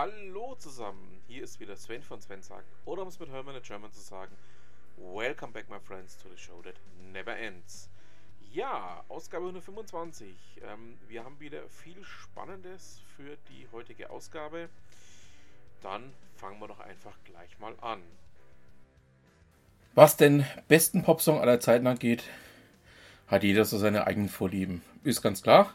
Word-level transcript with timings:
Hallo 0.00 0.54
zusammen, 0.54 1.20
hier 1.28 1.44
ist 1.44 1.60
wieder 1.60 1.76
Sven 1.76 2.02
von 2.02 2.22
Sven 2.22 2.40
sagt, 2.40 2.64
oder 2.86 3.02
um 3.02 3.08
es 3.08 3.20
mit 3.20 3.28
Hermann 3.28 3.54
in 3.54 3.62
German 3.62 3.92
zu 3.92 4.00
sagen, 4.00 4.34
Welcome 4.96 5.52
back 5.52 5.68
my 5.68 5.78
friends 5.78 6.16
to 6.16 6.30
the 6.30 6.38
show 6.38 6.62
that 6.62 6.72
never 7.12 7.36
ends. 7.36 7.90
Ja, 8.50 9.04
Ausgabe 9.10 9.44
125. 9.44 10.34
Ähm, 10.62 10.96
wir 11.06 11.22
haben 11.22 11.38
wieder 11.38 11.68
viel 11.68 12.02
Spannendes 12.02 13.02
für 13.14 13.36
die 13.50 13.68
heutige 13.72 14.08
Ausgabe. 14.08 14.70
Dann 15.82 16.14
fangen 16.34 16.58
wir 16.60 16.68
doch 16.68 16.80
einfach 16.80 17.18
gleich 17.24 17.58
mal 17.58 17.74
an. 17.82 18.00
Was 19.94 20.16
den 20.16 20.46
besten 20.66 21.02
Popsong 21.02 21.40
aller 21.40 21.60
Zeiten 21.60 21.86
angeht, 21.86 22.24
hat 23.26 23.42
jeder 23.42 23.66
so 23.66 23.76
seine 23.76 24.06
eigenen 24.06 24.30
Vorlieben. 24.30 24.80
Ist 25.04 25.20
ganz 25.20 25.42
klar. 25.42 25.74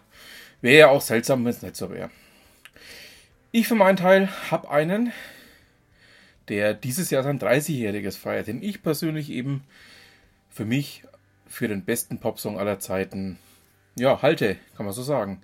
Wäre 0.62 0.80
ja 0.80 0.88
auch 0.88 1.02
seltsam, 1.02 1.46
wenn 1.46 1.52
es 1.52 1.62
nicht 1.62 1.76
so 1.76 1.92
wäre. 1.92 2.10
Ich 3.58 3.70
für 3.70 3.76
meinen 3.76 3.96
Teil 3.96 4.28
habe 4.52 4.70
einen, 4.70 5.14
der 6.50 6.74
dieses 6.74 7.10
Jahr 7.10 7.24
sein 7.24 7.40
30-jähriges 7.40 8.18
feiert, 8.18 8.48
den 8.48 8.62
ich 8.62 8.84
persönlich 8.84 9.30
eben 9.30 9.64
für 10.50 10.66
mich 10.66 11.04
für 11.48 11.70
den 11.70 11.86
besten 11.86 12.20
Popsong 12.20 12.60
aller 12.60 12.80
Zeiten 12.80 13.40
ja, 13.96 14.22
halte, 14.22 14.58
kann 14.76 14.86
man 14.86 14.94
so 14.94 15.04
sagen. 15.04 15.42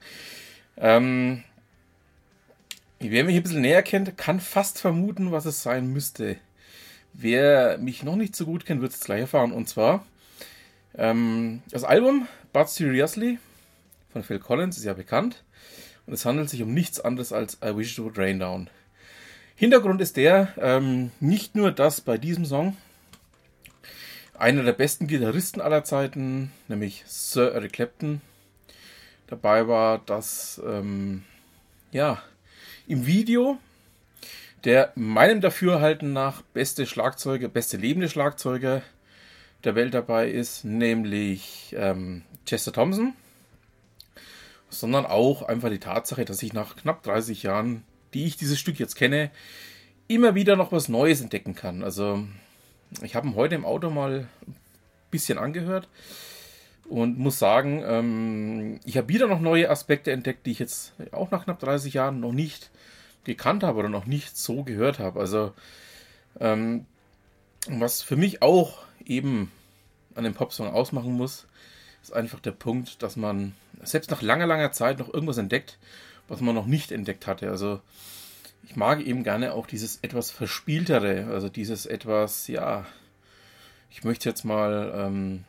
Ähm, 0.76 1.46
wer 3.00 3.24
mich 3.24 3.38
ein 3.38 3.44
bisschen 3.44 3.62
näher 3.62 3.82
kennt, 3.82 4.18
kann 4.18 4.42
fast 4.42 4.82
vermuten, 4.82 5.32
was 5.32 5.46
es 5.46 5.64
sein 5.64 5.88
müsste. 5.88 6.36
Wer 7.14 7.78
mich 7.78 8.04
noch 8.04 8.18
nicht 8.18 8.36
so 8.36 8.46
gut 8.46 8.66
kennt, 8.66 8.82
wird 8.82 8.92
es 8.92 9.00
gleich 9.00 9.22
erfahren. 9.22 9.54
Und 9.54 9.70
zwar 9.70 10.06
ähm, 10.98 11.62
das 11.72 11.86
Album 11.86 12.28
But 12.52 12.68
Seriously 12.68 13.40
von 14.12 14.22
Phil 14.22 14.40
Collins 14.40 14.78
ist 14.78 14.84
ja 14.84 14.96
bekannt. 14.96 15.46
Und 16.06 16.14
es 16.14 16.26
handelt 16.26 16.50
sich 16.50 16.62
um 16.62 16.74
nichts 16.74 17.00
anderes 17.00 17.32
als 17.32 17.58
I 17.64 17.76
Wish 17.76 17.98
It 17.98 18.04
Would 18.04 18.18
Rain 18.18 18.40
Down. 18.40 18.70
Hintergrund 19.56 20.02
ist 20.02 20.18
der, 20.18 20.54
ähm, 20.58 21.12
nicht 21.20 21.56
nur, 21.56 21.72
dass 21.72 22.02
bei 22.02 22.18
diesem 22.18 22.46
Song 22.46 22.76
einer 24.34 24.64
der 24.64 24.74
besten 24.74 25.06
Gitarristen 25.06 25.62
aller 25.62 25.84
Zeiten, 25.84 26.52
nämlich 26.68 27.04
Sir 27.06 27.54
Eric 27.54 27.74
Clapton, 27.74 28.22
dabei 29.28 29.68
war, 29.68 30.00
dass 30.00 30.60
ähm, 30.66 31.24
ja, 31.92 32.22
im 32.88 33.06
Video 33.06 33.60
der 34.64 34.92
meinem 34.96 35.42
Dafürhalten 35.42 36.12
nach 36.12 36.42
beste 36.42 36.86
Schlagzeuger, 36.86 37.48
beste 37.48 37.78
lebende 37.78 38.10
Schlagzeuger 38.10 38.82
der 39.64 39.76
Welt 39.76 39.94
dabei 39.94 40.30
ist, 40.30 40.66
nämlich 40.66 41.76
ähm, 41.78 42.24
Chester 42.46 42.74
Thompson 42.74 43.14
sondern 44.72 45.06
auch 45.06 45.44
einfach 45.44 45.70
die 45.70 45.80
Tatsache, 45.80 46.26
dass 46.26 46.42
ich 46.42 46.54
nach 46.54 46.76
knapp 46.76 47.04
30 47.04 47.44
Jahren, 47.44 47.84
die 48.14 48.26
ich 48.26 48.38
dieses 48.38 48.60
Stück 48.60 48.80
jetzt 48.80 48.96
kenne, 48.96 49.30
immer 50.08 50.34
wieder 50.34 50.56
noch 50.56 50.72
was 50.72 50.90
Neues 50.90 51.22
entdecken 51.22 51.56
kann. 51.56 51.84
Also 51.84 52.26
ich 53.04 53.16
habe 53.16 53.28
ihn 53.28 53.36
heute 53.36 53.56
im 53.56 53.66
Auto 53.66 53.90
mal 53.90 54.28
ein 54.48 54.54
bisschen 55.12 55.38
angehört 55.38 55.88
und 56.90 57.20
muss 57.20 57.40
sagen, 57.40 57.84
ähm, 57.86 58.80
ich 58.86 58.98
habe 58.98 59.10
wieder 59.10 59.28
noch 59.28 59.40
neue 59.40 59.70
Aspekte 59.70 60.12
entdeckt, 60.12 60.46
die 60.46 60.52
ich 60.52 60.60
jetzt 60.60 60.94
auch 61.12 61.32
nach 61.32 61.46
knapp 61.46 61.60
30 61.60 61.94
Jahren 61.94 62.20
noch 62.20 62.34
nicht 62.34 62.72
gekannt 63.24 63.64
habe 63.64 63.80
oder 63.80 63.90
noch 63.90 64.06
nicht 64.06 64.38
so 64.38 64.64
gehört 64.64 65.00
habe. 65.00 65.20
Also 65.20 65.54
ähm, 66.40 66.86
was 67.68 68.02
für 68.02 68.16
mich 68.16 68.42
auch 68.42 68.80
eben 69.06 69.52
an 70.16 70.24
dem 70.24 70.34
Popsong 70.34 70.68
ausmachen 70.68 71.14
muss, 71.14 71.46
ist 72.02 72.14
einfach 72.14 72.40
der 72.40 72.52
Punkt, 72.52 73.04
dass 73.04 73.16
man 73.16 73.54
selbst 73.84 74.12
nach 74.12 74.22
langer, 74.22 74.48
langer 74.48 74.72
Zeit 74.72 75.00
noch 75.00 75.14
irgendwas 75.14 75.38
entdeckt, 75.38 75.78
was 76.28 76.42
man 76.42 76.56
noch 76.56 76.66
nicht 76.66 76.92
entdeckt 76.92 77.28
hatte. 77.28 77.50
Also 77.50 77.82
ich 78.64 78.76
mag 78.76 79.02
eben 79.02 79.24
gerne 79.24 79.54
auch 79.54 79.68
dieses 79.68 79.98
etwas 80.02 80.32
verspieltere, 80.32 81.28
also 81.28 81.50
dieses 81.50 81.86
etwas, 81.86 82.48
ja, 82.48 82.86
ich 83.90 84.04
möchte 84.04 84.30
jetzt 84.30 84.44
mal 84.44 84.92
ähm, 84.96 85.44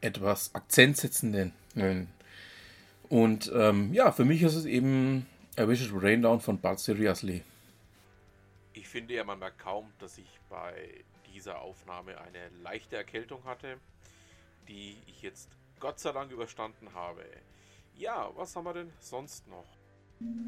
etwas 0.00 0.54
Akzentsetzende 0.54 1.52
nennen. 1.74 2.08
Und 3.08 3.52
ähm, 3.54 3.92
ja, 3.92 4.10
für 4.10 4.24
mich 4.24 4.42
ist 4.42 4.54
es 4.54 4.64
eben 4.64 5.26
A 5.56 5.68
Wish 5.68 5.82
It 5.82 6.42
von 6.42 6.58
Bud 6.58 6.78
Seriously. 6.78 7.42
Ich 8.72 8.88
finde 8.88 9.14
ja, 9.14 9.24
man 9.24 9.38
merkt 9.38 9.58
kaum, 9.58 9.92
dass 9.98 10.16
ich 10.16 10.40
bei 10.48 10.72
dieser 11.34 11.60
Aufnahme 11.60 12.18
eine 12.18 12.48
leichte 12.62 12.96
Erkältung 12.96 13.44
hatte 13.44 13.76
die 14.68 14.96
ich 15.06 15.22
jetzt 15.22 15.48
Gott 15.82 15.98
sei 15.98 16.12
Dank 16.12 16.30
überstanden 16.30 16.94
habe. 16.94 17.24
Ja, 17.96 18.30
was 18.36 18.54
haben 18.54 18.62
wir 18.66 18.72
denn 18.72 18.92
sonst 19.00 19.48
noch? 19.48 19.66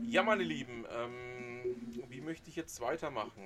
Ja, 0.05 0.23
meine 0.23 0.45
Lieben, 0.45 0.87
ähm, 0.89 2.05
wie 2.09 2.21
möchte 2.21 2.49
ich 2.51 2.55
jetzt 2.55 2.81
weitermachen? 2.81 3.43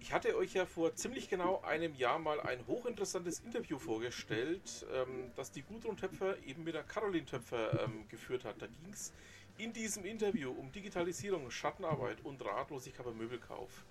Ich 0.00 0.12
hatte 0.12 0.36
euch 0.36 0.52
ja 0.52 0.66
vor 0.66 0.94
ziemlich 0.94 1.30
genau 1.30 1.62
einem 1.62 1.94
Jahr 1.94 2.18
mal 2.18 2.42
ein 2.42 2.66
hochinteressantes 2.66 3.40
Interview 3.40 3.78
vorgestellt, 3.78 4.84
ähm, 4.92 5.32
das 5.34 5.50
die 5.50 5.62
Gudrun 5.62 5.96
Töpfer 5.96 6.36
eben 6.44 6.62
mit 6.62 6.74
der 6.74 6.82
Caroline 6.82 7.24
Töpfer 7.24 7.84
ähm, 7.84 8.06
geführt 8.08 8.44
hat. 8.44 8.60
Da 8.60 8.66
ging 8.66 8.92
es 8.92 9.14
in 9.56 9.72
diesem 9.72 10.04
Interview 10.04 10.50
um 10.50 10.70
Digitalisierung, 10.72 11.50
Schattenarbeit 11.50 12.22
und 12.22 12.44
Ratlosigkeit 12.44 13.06
beim 13.06 13.16
Möbelkauf. 13.16 13.86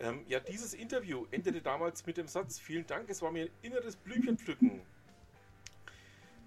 Ähm, 0.00 0.24
ja, 0.26 0.40
dieses 0.40 0.74
Interview 0.74 1.26
endete 1.30 1.62
damals 1.62 2.04
mit 2.06 2.16
dem 2.16 2.26
Satz: 2.26 2.58
Vielen 2.58 2.88
Dank, 2.88 3.08
es 3.08 3.22
war 3.22 3.30
mir 3.30 3.44
ein 3.44 3.50
inneres 3.62 3.94
Blümchenpflücken. 3.94 4.82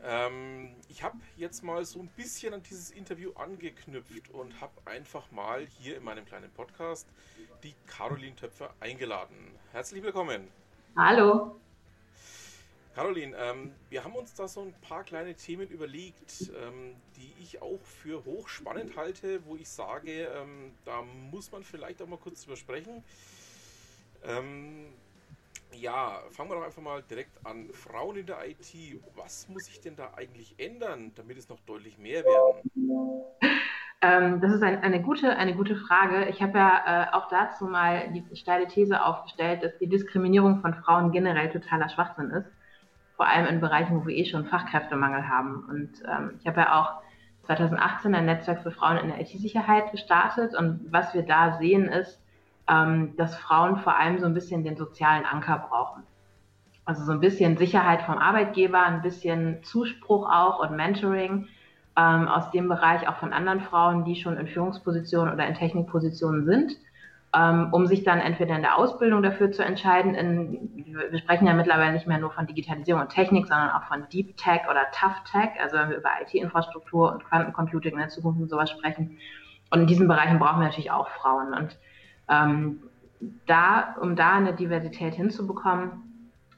Ähm, 0.05 0.75
ich 0.89 1.01
habe 1.01 1.17
jetzt 1.37 1.63
mal 1.63 1.85
so 1.85 1.99
ein 1.99 2.09
bisschen 2.09 2.53
an 2.53 2.61
dieses 2.61 2.91
Interview 2.91 3.31
angeknüpft 3.35 4.29
und 4.31 4.59
habe 4.59 4.73
einfach 4.85 5.31
mal 5.31 5.65
hier 5.65 5.95
in 5.95 6.03
meinem 6.03 6.25
kleinen 6.25 6.51
Podcast 6.51 7.07
die 7.63 7.73
Caroline 7.87 8.35
Töpfer 8.35 8.73
eingeladen. 8.81 9.51
Herzlich 9.71 10.03
willkommen. 10.03 10.49
Hallo. 10.97 11.55
Caroline, 12.93 13.35
ähm, 13.37 13.71
wir 13.89 14.03
haben 14.03 14.13
uns 14.15 14.33
da 14.35 14.47
so 14.47 14.61
ein 14.61 14.73
paar 14.81 15.03
kleine 15.03 15.35
Themen 15.35 15.67
überlegt, 15.69 16.51
ähm, 16.61 16.95
die 17.15 17.33
ich 17.41 17.61
auch 17.61 17.81
für 17.81 18.23
hochspannend 18.25 18.95
halte, 18.97 19.43
wo 19.45 19.55
ich 19.55 19.69
sage, 19.69 20.25
ähm, 20.25 20.73
da 20.85 21.01
muss 21.01 21.51
man 21.51 21.63
vielleicht 21.63 22.01
auch 22.01 22.07
mal 22.07 22.19
kurz 22.19 22.43
drüber 22.43 22.57
sprechen. 22.57 23.03
Ja, 25.79 26.21
fangen 26.31 26.49
wir 26.49 26.55
doch 26.55 26.65
einfach 26.65 26.81
mal 26.81 27.01
direkt 27.03 27.45
an. 27.45 27.69
Frauen 27.73 28.17
in 28.17 28.25
der 28.25 28.47
IT, 28.47 29.01
was 29.15 29.47
muss 29.49 29.65
sich 29.65 29.81
denn 29.81 29.95
da 29.95 30.11
eigentlich 30.15 30.55
ändern, 30.57 31.11
damit 31.15 31.37
es 31.37 31.49
noch 31.49 31.59
deutlich 31.61 31.97
mehr 31.97 32.23
werden? 32.23 32.69
Ähm, 34.01 34.41
das 34.41 34.51
ist 34.51 34.61
ein, 34.63 34.81
eine, 34.83 35.01
gute, 35.01 35.37
eine 35.37 35.55
gute 35.55 35.77
Frage. 35.77 36.25
Ich 36.25 36.41
habe 36.41 36.57
ja 36.57 36.81
äh, 36.85 37.15
auch 37.15 37.29
dazu 37.29 37.65
mal 37.65 38.11
die 38.11 38.35
steile 38.35 38.67
These 38.67 39.03
aufgestellt, 39.03 39.63
dass 39.63 39.77
die 39.77 39.87
Diskriminierung 39.87 40.59
von 40.59 40.73
Frauen 40.73 41.11
generell 41.11 41.49
totaler 41.49 41.87
Schwachsinn 41.87 42.29
ist. 42.31 42.47
Vor 43.15 43.27
allem 43.27 43.47
in 43.47 43.61
Bereichen, 43.61 44.01
wo 44.01 44.05
wir 44.05 44.15
eh 44.15 44.25
schon 44.25 44.45
Fachkräftemangel 44.45 45.29
haben. 45.29 45.63
Und 45.69 46.03
ähm, 46.05 46.37
ich 46.39 46.47
habe 46.47 46.61
ja 46.61 46.81
auch 46.81 47.01
2018 47.45 48.13
ein 48.13 48.25
Netzwerk 48.25 48.61
für 48.61 48.71
Frauen 48.71 48.97
in 48.97 49.07
der 49.07 49.21
IT-Sicherheit 49.21 49.91
gestartet. 49.91 50.53
Und 50.53 50.85
was 50.91 51.13
wir 51.13 51.23
da 51.23 51.57
sehen, 51.57 51.87
ist, 51.87 52.22
ähm, 52.69 53.15
dass 53.17 53.35
Frauen 53.35 53.77
vor 53.77 53.97
allem 53.97 54.19
so 54.19 54.25
ein 54.25 54.33
bisschen 54.33 54.63
den 54.63 54.77
sozialen 54.77 55.25
Anker 55.25 55.65
brauchen. 55.69 56.03
Also 56.85 57.03
so 57.03 57.11
ein 57.11 57.19
bisschen 57.19 57.57
Sicherheit 57.57 58.01
vom 58.03 58.17
Arbeitgeber, 58.17 58.83
ein 58.83 59.01
bisschen 59.01 59.63
Zuspruch 59.63 60.29
auch 60.29 60.59
und 60.59 60.75
Mentoring 60.75 61.47
ähm, 61.97 62.27
aus 62.27 62.51
dem 62.51 62.67
Bereich 62.67 63.07
auch 63.07 63.17
von 63.17 63.33
anderen 63.33 63.61
Frauen, 63.61 64.03
die 64.05 64.15
schon 64.15 64.37
in 64.37 64.47
Führungspositionen 64.47 65.33
oder 65.33 65.47
in 65.47 65.53
Technikpositionen 65.53 66.45
sind, 66.45 66.73
ähm, 67.33 67.69
um 67.71 67.87
sich 67.87 68.03
dann 68.03 68.19
entweder 68.19 68.55
in 68.55 68.61
der 68.61 68.77
Ausbildung 68.77 69.23
dafür 69.23 69.51
zu 69.51 69.63
entscheiden. 69.63 70.15
In, 70.15 70.85
wir 71.09 71.19
sprechen 71.19 71.47
ja 71.47 71.53
mittlerweile 71.53 71.93
nicht 71.93 72.07
mehr 72.07 72.17
nur 72.17 72.31
von 72.31 72.47
Digitalisierung 72.47 73.01
und 73.01 73.09
Technik, 73.09 73.47
sondern 73.47 73.69
auch 73.71 73.83
von 73.83 74.07
Deep 74.11 74.35
Tech 74.37 74.61
oder 74.69 74.83
Tough 74.91 75.23
Tech, 75.31 75.51
also 75.61 75.77
wenn 75.77 75.89
wir 75.89 75.97
über 75.97 76.09
IT-Infrastruktur 76.21 77.13
und 77.13 77.23
Quantencomputing 77.25 77.93
in 77.93 77.99
der 77.99 78.09
Zukunft 78.09 78.41
und 78.41 78.49
sowas 78.49 78.71
sprechen. 78.71 79.17
Und 79.69 79.81
in 79.81 79.87
diesen 79.87 80.07
Bereichen 80.07 80.39
brauchen 80.39 80.59
wir 80.59 80.67
natürlich 80.67 80.91
auch 80.91 81.07
Frauen. 81.09 81.53
Und 81.53 81.77
ähm, 82.29 82.83
da, 83.45 83.95
um 84.01 84.15
da 84.15 84.33
eine 84.33 84.53
Diversität 84.53 85.15
hinzubekommen, 85.15 86.13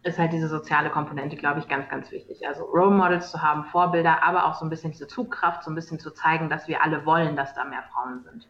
ist 0.06 0.20
halt 0.20 0.34
diese 0.34 0.48
soziale 0.48 0.92
Komponente, 0.92 1.36
glaube 1.36 1.60
ich, 1.60 1.68
ganz, 1.68 1.90
ganz 1.90 2.12
wichtig. 2.12 2.48
Also 2.48 2.64
Role 2.66 2.92
Models 2.92 3.32
zu 3.32 3.42
haben, 3.42 3.66
Vorbilder, 3.66 4.24
aber 4.24 4.46
auch 4.46 4.54
so 4.54 4.64
ein 4.64 4.70
bisschen 4.70 4.92
diese 4.92 5.08
Zugkraft, 5.08 5.64
so 5.64 5.72
ein 5.72 5.76
bisschen 5.76 6.00
zu 6.00 6.12
zeigen, 6.12 6.48
dass 6.48 6.68
wir 6.68 6.84
alle 6.84 7.06
wollen, 7.06 7.36
dass 7.36 7.56
da 7.56 7.66
mehr 7.66 7.84
Frauen 7.92 8.24
sind. 8.24 8.48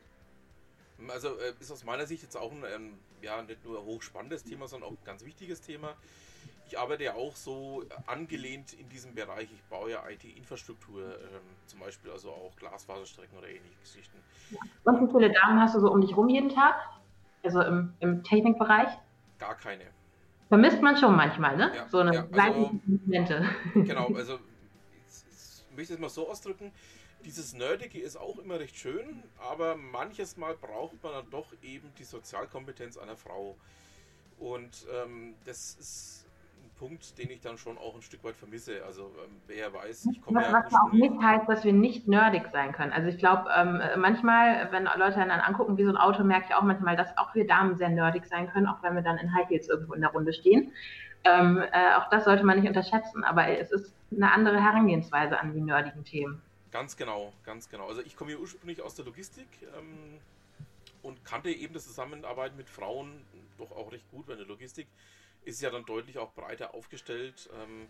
Also 1.09 1.29
äh, 1.29 1.53
ist 1.59 1.71
aus 1.71 1.85
meiner 1.85 2.06
Sicht 2.06 2.23
jetzt 2.23 2.35
auch 2.35 2.51
ein, 2.51 2.63
ähm, 2.73 2.94
ja, 3.21 3.41
nicht 3.41 3.63
nur 3.63 3.83
hochspannendes 3.85 4.44
Thema, 4.44 4.67
sondern 4.67 4.89
auch 4.89 4.94
ein 4.94 5.06
ganz 5.06 5.23
wichtiges 5.23 5.62
Thema. 5.62 5.94
Ich 6.67 6.77
arbeite 6.77 7.03
ja 7.03 7.13
auch 7.13 7.35
so 7.35 7.83
angelehnt 8.07 8.73
in 8.73 8.89
diesem 8.89 9.13
Bereich. 9.13 9.47
Ich 9.53 9.63
baue 9.69 9.91
ja 9.91 10.03
IT-Infrastruktur, 10.09 11.03
ähm, 11.03 11.41
zum 11.67 11.79
Beispiel 11.79 12.12
also 12.12 12.31
auch 12.31 12.56
Glasfaserstrecken 12.57 13.38
oder 13.38 13.47
ähnliche 13.47 13.79
Geschichten. 13.81 14.17
Und 14.83 15.01
wie 15.01 15.12
viele 15.12 15.31
Damen 15.31 15.62
hast 15.62 15.75
du 15.75 15.79
so 15.79 15.91
um 15.91 16.01
dich 16.01 16.17
rum 16.17 16.27
jeden 16.27 16.50
Tag? 16.50 16.75
Also 17.45 17.62
im, 17.62 17.94
im 18.00 18.24
Technikbereich? 18.24 18.89
Gar 19.38 19.56
keine. 19.56 19.86
Vermisst 20.47 20.81
man 20.81 20.97
schon 20.97 21.15
manchmal, 21.15 21.57
ne? 21.57 21.71
Ja, 21.75 21.88
so 21.88 22.00
eine 22.00 22.13
ja, 22.13 22.27
also, 22.31 22.80
Momente. 22.86 23.50
Genau, 23.74 24.13
also 24.13 24.39
ich, 25.07 25.75
möchte 25.75 25.94
es 25.94 26.00
mal 26.00 26.09
so 26.09 26.30
ausdrücken. 26.30 26.71
dieses 27.24 27.53
Nerdige 27.53 28.00
ist 28.00 28.15
auch 28.15 28.38
immer 28.39 28.59
recht 28.59 28.75
schön, 28.75 29.24
aber 29.39 29.75
manches 29.75 30.38
Mal 30.38 30.56
braucht 30.56 31.01
man 31.03 31.13
dann 31.13 31.30
doch 31.30 31.51
eben 31.63 31.92
die 31.97 32.03
Sozialkompetenz 32.03 32.97
einer 32.97 33.15
Frau. 33.15 33.57
Und 34.38 34.86
ähm, 34.94 35.36
das 35.45 35.75
ist 35.75 36.25
Punkt, 36.77 37.18
den 37.18 37.30
ich 37.30 37.42
dann 37.42 37.57
schon 37.57 37.77
auch 37.77 37.95
ein 37.95 38.01
Stück 38.01 38.24
weit 38.24 38.36
vermisse. 38.36 38.83
Also 38.86 39.04
ähm, 39.24 39.38
wer 39.48 39.74
weiß, 39.74 40.07
ich 40.12 40.22
komme 40.22 40.39
was, 40.39 40.48
ja... 40.48 40.54
Was 40.54 40.74
auch 40.74 40.92
nicht 40.92 41.22
heißt, 41.22 41.48
dass 41.48 41.63
wir 41.63 41.74
nicht 41.74 42.07
nerdig 42.07 42.48
sein 42.51 42.72
können. 42.72 42.92
Also 42.92 43.10
ich 43.10 43.18
glaube, 43.18 43.50
ähm, 43.56 43.81
manchmal, 43.98 44.72
wenn 44.72 44.86
Leute 44.98 45.16
dann 45.16 45.31
angucken 45.31 45.77
wie 45.77 45.86
so 45.86 45.89
ein 45.89 45.98
Auto, 45.98 46.24
merke 46.24 46.48
ich 46.50 46.56
auch 46.56 46.63
manchmal, 46.63 46.95
dass 46.95 47.18
auch 47.18 47.33
wir 47.33 47.48
Damen 47.48 47.75
sehr 47.77 47.89
nerdig 47.89 48.25
sein 48.25 48.51
können, 48.51 48.68
auch 48.68 48.83
wenn 48.83 48.95
wir 48.95 49.01
dann 49.01 49.18
in 49.18 49.33
High 49.33 49.50
Heels 49.50 49.69
irgendwo 49.69 49.94
in 49.94 50.01
der 50.01 50.12
Runde 50.12 50.33
stehen. 50.33 50.72
Ähm, 51.24 51.63
äh, 51.72 51.95
auch 51.95 52.10
das 52.10 52.25
sollte 52.25 52.44
man 52.44 52.60
nicht 52.60 52.68
unterschätzen, 52.68 53.24
aber 53.24 53.48
es 53.48 53.72
ist 53.72 53.94
eine 54.12 54.31
andere 54.31 54.62
Herangehensweise 54.62 55.39
an 55.39 55.54
die 55.54 55.62
nerdigen 55.62 56.04
Themen. 56.04 56.42
Ganz 56.72 56.95
genau, 56.98 57.33
ganz 57.44 57.69
genau. 57.69 57.88
Also 57.88 58.01
ich 58.01 58.16
komme 58.16 58.31
hier 58.31 58.39
ursprünglich 58.39 58.81
aus 58.81 58.95
der 58.95 59.06
Logistik 59.06 59.48
ähm, 59.77 60.19
und 61.01 61.24
kannte 61.25 61.50
eben 61.50 61.74
das 61.74 61.86
Zusammenarbeiten 61.86 62.57
mit 62.57 62.69
Frauen 62.69 63.22
doch 63.57 63.72
auch 63.72 63.92
recht 63.92 64.10
gut, 64.12 64.27
weil 64.27 64.38
die 64.38 64.44
Logistik 64.44 64.88
ist 65.45 65.62
ja 65.62 65.69
dann 65.69 65.86
deutlich 65.86 66.18
auch 66.18 66.33
breiter 66.33 66.74
aufgestellt. 66.74 67.50
Ähm, 67.62 67.88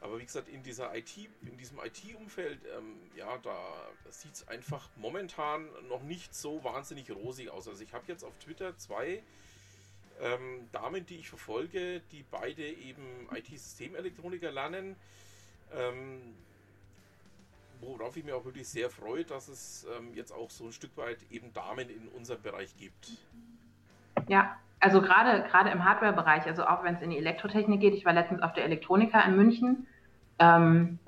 aber 0.00 0.18
wie 0.18 0.24
gesagt, 0.24 0.48
in 0.48 0.62
dieser 0.62 0.94
IT, 0.96 1.16
in 1.42 1.58
diesem 1.58 1.78
IT-Umfeld, 1.78 2.60
ähm, 2.76 2.96
ja, 3.16 3.36
da 3.38 3.58
sieht 4.08 4.32
es 4.32 4.48
einfach 4.48 4.88
momentan 4.96 5.68
noch 5.88 6.02
nicht 6.02 6.34
so 6.34 6.64
wahnsinnig 6.64 7.10
rosig 7.10 7.50
aus. 7.50 7.68
Also 7.68 7.82
ich 7.82 7.92
habe 7.92 8.04
jetzt 8.08 8.24
auf 8.24 8.32
Twitter 8.38 8.76
zwei 8.78 9.22
ähm, 10.20 10.68
Damen, 10.72 11.04
die 11.04 11.16
ich 11.16 11.28
verfolge, 11.28 12.00
die 12.12 12.24
beide 12.30 12.66
eben 12.66 13.28
IT-Systemelektroniker 13.34 14.50
lernen. 14.50 14.96
Ähm, 15.72 16.34
worauf 17.80 18.16
ich 18.16 18.24
mir 18.24 18.36
auch 18.36 18.44
wirklich 18.44 18.68
sehr 18.68 18.90
freue, 18.90 19.24
dass 19.24 19.48
es 19.48 19.86
ähm, 19.96 20.14
jetzt 20.14 20.32
auch 20.32 20.50
so 20.50 20.64
ein 20.64 20.72
Stück 20.72 20.96
weit 20.96 21.18
eben 21.30 21.52
Damen 21.52 21.88
in 21.88 22.08
unserem 22.08 22.42
Bereich 22.42 22.76
gibt. 22.76 23.12
Ja, 24.28 24.58
also 24.80 25.02
gerade 25.02 25.42
gerade 25.42 25.70
im 25.70 25.84
Hardware-Bereich, 25.84 26.46
also 26.46 26.64
auch 26.64 26.82
wenn 26.82 26.94
es 26.94 27.02
in 27.02 27.10
die 27.10 27.18
Elektrotechnik 27.18 27.80
geht, 27.80 27.94
ich 27.94 28.04
war 28.04 28.12
letztens 28.12 28.42
auf 28.42 28.54
der 28.54 28.64
Elektronika 28.64 29.20
in 29.20 29.36
München. 29.36 29.86
Ähm, 30.38 30.98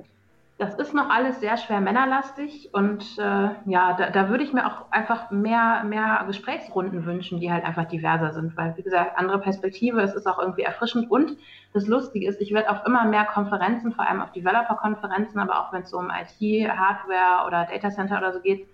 das 0.59 0.75
ist 0.75 0.95
noch 0.95 1.11
alles 1.11 1.41
sehr 1.41 1.57
schwer 1.57 1.81
männerlastig 1.81 2.71
und 2.73 3.19
äh, 3.19 3.49
ja, 3.65 3.95
da, 3.95 4.11
da, 4.11 4.29
würde 4.29 4.45
ich 4.45 4.53
mir 4.53 4.65
auch 4.67 4.93
einfach 4.93 5.33
mehr, 5.33 5.83
mehr 5.83 6.23
Gesprächsrunden 6.27 7.05
wünschen, 7.05 7.41
die 7.41 7.51
halt 7.51 7.65
einfach 7.65 7.87
diverser 7.87 8.33
sind, 8.33 8.57
weil 8.57 8.77
wie 8.77 8.83
gesagt, 8.83 9.19
andere 9.19 9.41
Perspektive, 9.41 10.01
es 10.03 10.15
ist 10.15 10.27
auch 10.29 10.39
irgendwie 10.39 10.63
erfrischend 10.63 11.11
und 11.11 11.37
das 11.73 11.89
Lustige 11.89 12.29
ist, 12.29 12.41
ich 12.41 12.53
werde 12.53 12.71
auf 12.71 12.87
immer 12.87 13.05
mehr 13.07 13.25
Konferenzen, 13.25 13.93
vor 13.93 14.07
allem 14.07 14.21
auf 14.21 14.31
Developer-Konferenzen, 14.31 15.41
aber 15.41 15.59
auch 15.59 15.73
wenn 15.73 15.83
es 15.83 15.91
so 15.91 15.99
um 15.99 16.11
IT, 16.11 16.69
Hardware 16.69 17.47
oder 17.47 17.65
Data 17.65 17.91
Center 17.91 18.19
oder 18.19 18.33
so 18.33 18.39
geht, 18.39 18.69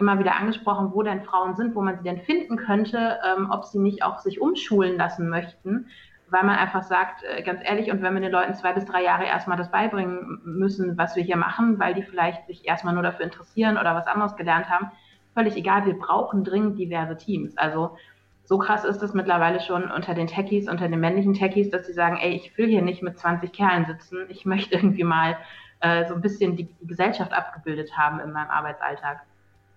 immer 0.00 0.18
wieder 0.18 0.36
angesprochen, 0.36 0.90
wo 0.92 1.02
denn 1.02 1.22
Frauen 1.22 1.54
sind, 1.56 1.74
wo 1.74 1.82
man 1.82 1.96
sie 1.96 2.04
denn 2.04 2.20
finden 2.20 2.56
könnte, 2.56 3.18
ähm, 3.24 3.50
ob 3.50 3.64
sie 3.64 3.78
nicht 3.78 4.02
auch 4.02 4.18
sich 4.18 4.40
umschulen 4.40 4.96
lassen 4.96 5.28
möchten, 5.28 5.86
weil 6.30 6.44
man 6.44 6.56
einfach 6.56 6.82
sagt, 6.82 7.22
äh, 7.24 7.42
ganz 7.42 7.60
ehrlich, 7.64 7.90
und 7.90 8.02
wenn 8.02 8.14
wir 8.14 8.20
den 8.20 8.32
Leuten 8.32 8.54
zwei 8.54 8.72
bis 8.72 8.84
drei 8.84 9.02
Jahre 9.02 9.24
erstmal 9.24 9.56
das 9.56 9.70
beibringen 9.70 10.40
müssen, 10.44 10.96
was 10.96 11.16
wir 11.16 11.22
hier 11.22 11.36
machen, 11.36 11.78
weil 11.78 11.94
die 11.94 12.02
vielleicht 12.02 12.46
sich 12.46 12.66
erstmal 12.66 12.94
nur 12.94 13.02
dafür 13.02 13.24
interessieren 13.24 13.76
oder 13.76 13.94
was 13.94 14.06
anderes 14.06 14.36
gelernt 14.36 14.68
haben, 14.68 14.90
völlig 15.34 15.56
egal, 15.56 15.86
wir 15.86 15.98
brauchen 15.98 16.44
dringend 16.44 16.78
diverse 16.78 17.16
Teams. 17.16 17.56
Also 17.56 17.96
so 18.44 18.58
krass 18.58 18.84
ist 18.84 19.02
es 19.02 19.14
mittlerweile 19.14 19.60
schon 19.60 19.90
unter 19.90 20.14
den 20.14 20.26
Techies, 20.26 20.68
unter 20.68 20.88
den 20.88 20.98
männlichen 20.98 21.34
Techies, 21.34 21.70
dass 21.70 21.86
sie 21.86 21.92
sagen, 21.92 22.18
ey, 22.20 22.32
ich 22.32 22.56
will 22.58 22.66
hier 22.66 22.82
nicht 22.82 23.02
mit 23.02 23.18
20 23.18 23.52
Kerlen 23.52 23.86
sitzen, 23.86 24.26
ich 24.28 24.44
möchte 24.44 24.74
irgendwie 24.74 25.04
mal 25.04 25.36
äh, 25.80 26.06
so 26.06 26.14
ein 26.14 26.20
bisschen 26.20 26.56
die, 26.56 26.64
die 26.80 26.86
Gesellschaft 26.86 27.32
abgebildet 27.32 27.96
haben 27.96 28.20
in 28.20 28.32
meinem 28.32 28.50
Arbeitsalltag. 28.50 29.22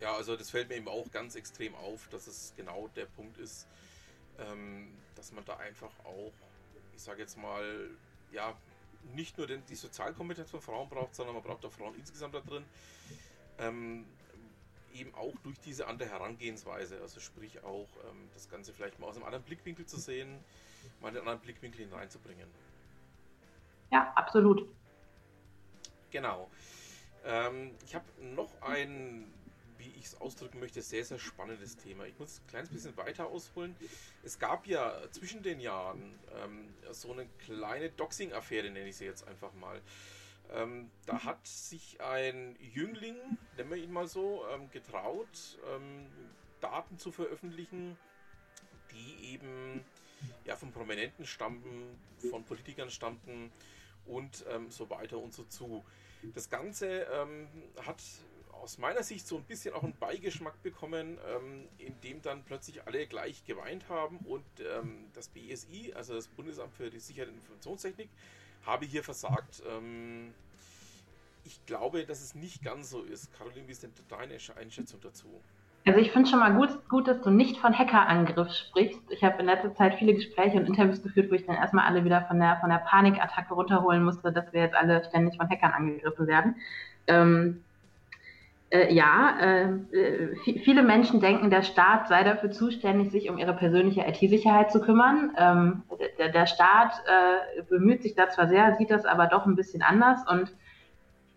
Ja, 0.04 0.18
also 0.18 0.36
das 0.36 0.50
fällt 0.50 0.68
mir 0.68 0.76
eben 0.76 0.90
auch 0.90 1.10
ganz 1.12 1.36
extrem 1.36 1.74
auf, 1.76 2.10
dass 2.10 2.28
es 2.28 2.54
genau 2.58 2.90
der 2.94 3.06
Punkt 3.06 3.38
ist, 3.38 3.70
ähm, 4.38 4.94
dass 5.16 5.32
man 5.32 5.46
da 5.46 5.56
einfach 5.56 5.92
auch, 6.04 6.34
ich 6.94 7.02
sage 7.02 7.22
jetzt 7.22 7.38
mal, 7.38 7.90
ja, 8.34 8.54
nicht 9.16 9.38
nur 9.38 9.48
den, 9.48 9.66
die 9.68 9.76
Sozialkompetenz 9.76 10.52
von 10.52 10.60
Frauen 10.60 10.90
braucht, 10.90 11.16
sondern 11.16 11.36
man 11.36 11.44
braucht 11.44 11.64
auch 11.64 11.72
Frauen 11.72 11.96
insgesamt 11.96 12.36
da 12.36 12.42
drin. 12.42 12.66
Ähm, 13.60 14.06
eben 14.94 15.16
auch 15.16 15.36
durch 15.42 15.58
diese 15.62 15.88
andere 15.88 16.10
Herangehensweise, 16.10 17.00
also 17.00 17.22
sprich 17.22 17.64
auch 17.64 17.88
ähm, 18.10 18.28
das 18.34 18.50
Ganze 18.50 18.74
vielleicht 18.74 19.00
mal 19.00 19.08
aus 19.08 19.16
einem 19.16 19.24
anderen 19.24 19.46
Blickwinkel 19.46 19.86
zu 19.86 19.98
sehen, 19.98 20.38
mal 21.00 21.08
einen 21.08 21.20
anderen 21.20 21.40
Blickwinkel 21.40 21.86
hineinzubringen. 21.86 22.50
Ja, 23.90 24.12
absolut. 24.16 24.68
Genau. 26.12 26.52
Ähm, 27.24 27.72
ich 27.86 27.96
habe 27.96 28.04
noch 28.22 28.62
ein 28.64 29.32
wie 29.84 30.00
ich 30.00 30.06
es 30.06 30.22
ausdrücken 30.22 30.60
möchte, 30.60 30.82
sehr, 30.82 31.04
sehr 31.04 31.20
spannendes 31.20 31.78
Thema. 31.78 32.06
Ich 32.06 32.18
muss 32.18 32.40
ein 32.40 32.48
kleines 32.48 32.70
bisschen 32.70 32.96
weiter 32.98 33.28
ausholen. 33.28 33.76
Es 34.24 34.40
gab 34.40 34.68
ja 34.68 34.96
zwischen 35.12 35.44
den 35.44 35.60
Jahren 35.60 36.20
ähm, 36.44 36.74
so 36.92 37.12
eine 37.12 37.28
kleine 37.46 37.90
Doxing-Affäre, 37.90 38.70
nenne 38.70 38.90
ich 38.90 38.98
sie 38.98 39.06
jetzt 39.06 39.28
einfach 39.28 39.54
mal. 39.54 39.82
Ähm, 40.52 40.90
da 41.06 41.24
hat 41.24 41.46
sich 41.48 42.00
ein 42.02 42.56
Jüngling, 42.60 43.18
nennen 43.58 43.70
wir 43.70 43.78
ihn 43.78 43.92
mal 43.92 44.08
so, 44.08 44.46
ähm, 44.54 44.70
getraut, 44.72 45.58
ähm, 45.74 46.08
Daten 46.62 46.98
zu 46.98 47.12
veröffentlichen, 47.12 47.98
die 48.92 49.34
eben 49.34 49.84
ja, 50.46 50.56
von 50.56 50.72
Prominenten 50.72 51.26
stammten, 51.26 52.00
von 52.30 52.46
Politikern 52.46 52.90
stammten 52.90 53.52
und 54.06 54.46
ähm, 54.50 54.70
so 54.70 54.90
weiter 54.90 55.18
und 55.18 55.34
so 55.34 55.44
zu. 55.44 55.84
Das 56.34 56.50
Ganze 56.50 57.08
ähm, 57.12 57.48
hat 57.86 58.02
aus 58.64 58.78
meiner 58.78 59.04
Sicht 59.04 59.28
so 59.28 59.36
ein 59.36 59.44
bisschen 59.44 59.74
auch 59.74 59.84
einen 59.84 59.94
Beigeschmack 60.00 60.64
bekommen, 60.64 61.18
ähm, 61.36 61.68
in 61.78 62.00
dem 62.02 62.22
dann 62.22 62.44
plötzlich 62.44 62.88
alle 62.88 63.06
gleich 63.06 63.44
geweint 63.46 63.90
haben 63.90 64.18
und 64.20 64.46
ähm, 64.60 65.06
das 65.14 65.28
BSI, 65.28 65.94
also 65.96 66.16
das 66.16 66.28
Bundesamt 66.30 66.74
für 66.74 66.90
die 66.90 67.00
Sicherheit 67.00 67.30
und 67.30 67.36
Informationstechnik, 67.36 68.10
habe 68.66 68.86
hier 68.86 69.04
versagt. 69.04 69.62
Ähm, 69.70 70.34
ich 71.44 71.66
glaube, 71.66 72.06
dass 72.06 72.22
es 72.22 72.36
nicht 72.36 72.64
ganz 72.64 72.90
so 72.90 73.02
ist. 73.02 73.34
Caroline, 73.38 73.68
wie 73.68 73.74
ist 73.74 73.84
denn 73.84 73.92
deine 74.08 74.38
Einschätzung 74.58 75.02
dazu? 75.02 75.28
Also 75.86 76.00
ich 76.00 76.14
finde 76.14 76.30
schon 76.30 76.40
mal 76.40 76.54
gut, 76.54 76.88
gut, 76.88 77.10
dass 77.10 77.22
du 77.22 77.30
nicht 77.30 77.58
von 77.58 77.78
Hackerangriff 77.78 78.50
sprichst. 78.54 79.02
Ich 79.10 79.22
habe 79.26 79.42
in 79.42 79.48
letzter 79.48 79.76
Zeit 79.76 79.96
viele 79.96 80.14
Gespräche 80.14 80.58
und 80.58 80.68
Interviews 80.68 81.04
geführt, 81.04 81.30
wo 81.30 81.36
ich 81.36 81.46
dann 81.46 81.58
erstmal 81.58 81.86
alle 81.86 82.06
wieder 82.06 82.22
von 82.28 82.40
der, 82.40 82.58
von 82.62 82.70
der 82.70 82.78
Panikattacke 82.78 83.54
runterholen 83.54 84.06
musste, 84.06 84.32
dass 84.32 84.54
wir 84.54 84.62
jetzt 84.62 84.76
alle 84.76 85.04
ständig 85.04 85.36
von 85.36 85.50
Hackern 85.50 85.74
angegriffen 85.74 86.28
werden. 86.28 86.56
Ähm, 87.08 87.66
äh, 88.74 88.92
ja, 88.92 89.38
äh, 89.40 90.36
viele 90.64 90.82
Menschen 90.82 91.22
denken, 91.22 91.52
der 91.52 91.62
Staat 91.62 92.08
sei 92.08 92.24
dafür 92.24 92.50
zuständig, 92.50 93.12
sich 93.12 93.30
um 93.30 93.38
ihre 93.38 93.54
persönliche 93.54 94.02
IT-Sicherheit 94.02 94.72
zu 94.72 94.82
kümmern. 94.82 95.32
Ähm, 95.38 95.84
der, 96.18 96.30
der, 96.30 96.48
Staat 96.48 96.94
äh, 97.06 97.62
bemüht 97.70 98.02
sich 98.02 98.16
da 98.16 98.30
zwar 98.30 98.48
sehr, 98.48 98.76
sieht 98.76 98.90
das 98.90 99.06
aber 99.06 99.28
doch 99.28 99.46
ein 99.46 99.56
bisschen 99.56 99.84
anders 99.84 100.28
und 100.28 100.52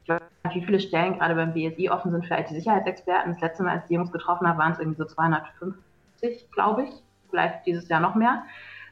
ich 0.03 0.09
weiß 0.09 0.21
nicht, 0.45 0.55
wie 0.55 0.65
viele 0.65 0.81
Stellen 0.81 1.19
gerade 1.19 1.35
beim 1.35 1.53
BSI 1.53 1.91
offen 1.91 2.11
sind 2.11 2.25
für 2.27 2.39
IT-Sicherheitsexperten. 2.39 3.33
Das 3.33 3.43
letzte 3.43 3.65
Mal, 3.65 3.73
als 3.73 3.87
die 3.87 3.95
Jungs 3.95 4.13
getroffen 4.13 4.49
haben, 4.49 4.59
waren 4.59 4.73
es 4.73 4.79
irgendwie 4.79 4.99
so 4.99 5.05
250, 5.05 6.51
glaube 6.53 6.85
ich. 6.85 6.91
Vielleicht 7.29 7.67
dieses 7.67 7.89
Jahr 7.89 8.01
noch 8.01 8.15
mehr. 8.15 8.45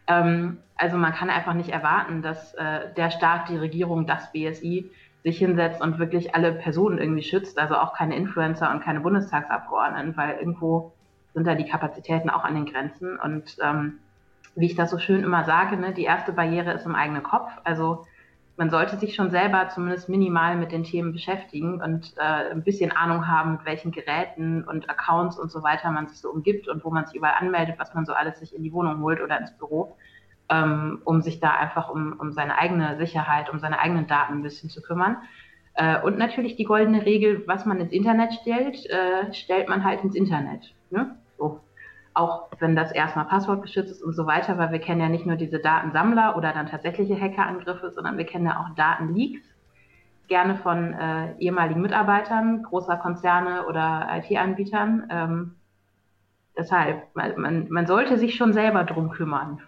Ähm, 0.07 0.59
also 0.77 0.99
man 0.99 1.15
kann 1.15 1.31
einfach 1.31 1.55
nicht 1.55 1.71
erwarten, 1.71 2.21
dass 2.21 2.53
äh, 2.55 2.93
der 2.95 3.11
Staat, 3.11 3.49
die 3.49 3.57
Regierung, 3.57 4.07
das 4.07 4.33
BSI 4.33 4.91
sich 5.25 5.39
hinsetzt 5.39 5.81
und 5.81 5.99
wirklich 5.99 6.35
alle 6.35 6.53
Personen 6.53 6.99
irgendwie 6.99 7.23
schützt, 7.23 7.59
also 7.59 7.77
auch 7.77 7.95
keine 7.95 8.15
Influencer 8.15 8.71
und 8.71 8.83
keine 8.83 9.01
Bundestagsabgeordneten, 9.01 10.17
weil 10.17 10.37
irgendwo 10.37 10.93
sind 11.33 11.47
da 11.47 11.55
die 11.55 11.67
Kapazitäten 11.67 12.29
auch 12.29 12.45
an 12.45 12.55
den 12.55 12.67
Grenzen. 12.67 13.19
Und 13.19 13.57
ähm, 13.63 14.01
wie 14.55 14.67
ich 14.67 14.77
das 14.77 14.91
so 14.91 14.99
schön 14.99 15.25
immer 15.25 15.45
sage, 15.45 15.77
ne, 15.79 15.93
die 15.95 16.05
erste 16.05 16.33
Barriere 16.33 16.73
ist 16.73 16.85
im 16.85 16.95
eigenen 16.95 17.23
Kopf. 17.23 17.51
Also 17.65 18.05
man 18.57 18.71
sollte 18.71 18.99
sich 18.99 19.15
schon 19.15 19.31
selber 19.31 19.69
zumindest 19.71 20.11
minimal 20.11 20.57
mit 20.57 20.73
den 20.73 20.85
Themen 20.85 21.13
beschäftigen 21.13 21.81
und 21.81 22.15
äh, 22.19 22.53
ein 22.53 22.63
bisschen 22.63 22.93
Ahnung 22.93 23.27
haben, 23.27 23.53
mit 23.53 23.65
welchen 23.65 23.93
Geräten 23.93 24.63
und 24.63 24.89
Accounts 24.91 25.39
und 25.39 25.51
so 25.51 25.63
weiter 25.63 25.91
man 25.91 26.07
sich 26.07 26.21
so 26.21 26.31
umgibt 26.31 26.69
und 26.69 26.85
wo 26.85 26.91
man 26.91 27.07
sich 27.07 27.17
überall 27.17 27.37
anmeldet, 27.41 27.77
was 27.79 27.95
man 27.95 28.05
so 28.05 28.13
alles 28.13 28.39
sich 28.39 28.55
in 28.55 28.63
die 28.63 28.73
Wohnung 28.73 29.01
holt 29.01 29.21
oder 29.23 29.41
ins 29.41 29.57
Büro 29.57 29.97
ähm, 30.49 31.01
um 31.05 31.23
sich 31.23 31.41
da 31.41 31.51
einfach 31.51 31.89
um, 31.89 32.15
um 32.19 32.33
seine 32.33 32.59
eigene 32.59 32.97
Sicherheit, 32.97 33.51
um 33.51 33.59
seine 33.59 33.79
eigenen 33.79 34.07
Daten 34.07 34.35
ein 34.35 34.43
bisschen 34.43 34.71
zu 34.71 34.83
kümmern. 34.83 35.17
Äh, 35.75 36.01
und 36.01 36.19
natürlich 36.19 36.57
die 36.57 36.65
goldene 36.65 37.05
Regel, 37.05 37.43
was 37.47 37.67
man 37.67 37.81
ins 37.81 37.93
Internet 37.93 38.33
stellt, 38.35 38.87
äh, 38.87 39.33
stellt 39.33 39.69
man 39.69 39.85
halt 39.85 40.05
ins 40.05 40.15
Internet. 40.15 40.75
Ne? 40.91 41.17
So. 41.39 41.61
Auch 42.15 42.49
wenn 42.61 42.77
das 42.77 42.93
erstmal 42.93 43.25
passwortgeschützt 43.25 43.91
ist 43.91 44.03
und 44.03 44.13
so 44.13 44.27
weiter, 44.27 44.57
weil 44.57 44.71
wir 44.71 44.79
kennen 44.79 45.01
ja 45.01 45.09
nicht 45.09 45.27
nur 45.27 45.35
diese 45.35 45.59
Datensammler 45.59 46.37
oder 46.37 46.53
dann 46.53 46.69
tatsächliche 46.69 47.21
Hackerangriffe, 47.21 47.91
sondern 47.91 48.17
wir 48.19 48.25
kennen 48.25 48.47
ja 48.47 48.61
auch 48.61 48.73
Datenleaks, 48.77 49.43
gerne 50.29 50.57
von 50.57 50.95
äh, 50.95 51.37
ehemaligen 51.39 51.83
Mitarbeitern 51.83 52.63
großer 52.63 52.97
Konzerne 52.99 53.67
oder 53.67 54.09
IT-Anbietern. 54.13 55.09
Ähm, 55.11 55.55
deshalb, 56.57 57.15
man, 57.15 57.69
man 57.69 57.87
sollte 57.87 58.17
sich 58.17 58.37
schon 58.37 58.53
selber 58.53 58.85
drum 58.85 59.11
kümmern. 59.11 59.61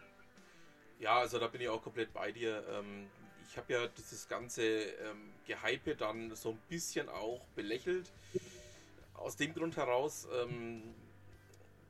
Ja, 0.98 1.18
also 1.18 1.38
da 1.38 1.46
bin 1.48 1.60
ich 1.60 1.68
auch 1.68 1.82
komplett 1.82 2.12
bei 2.12 2.32
dir. 2.32 2.64
Ähm, 2.70 3.08
ich 3.48 3.56
habe 3.56 3.72
ja 3.72 3.86
dieses 3.86 4.28
ganze 4.28 4.62
ähm, 4.62 5.32
Gehype 5.46 5.94
dann 5.94 6.34
so 6.34 6.50
ein 6.50 6.58
bisschen 6.68 7.08
auch 7.08 7.46
belächelt. 7.54 8.10
aus 9.14 9.36
dem 9.36 9.54
Grund 9.54 9.76
heraus, 9.76 10.26
ähm, 10.42 10.82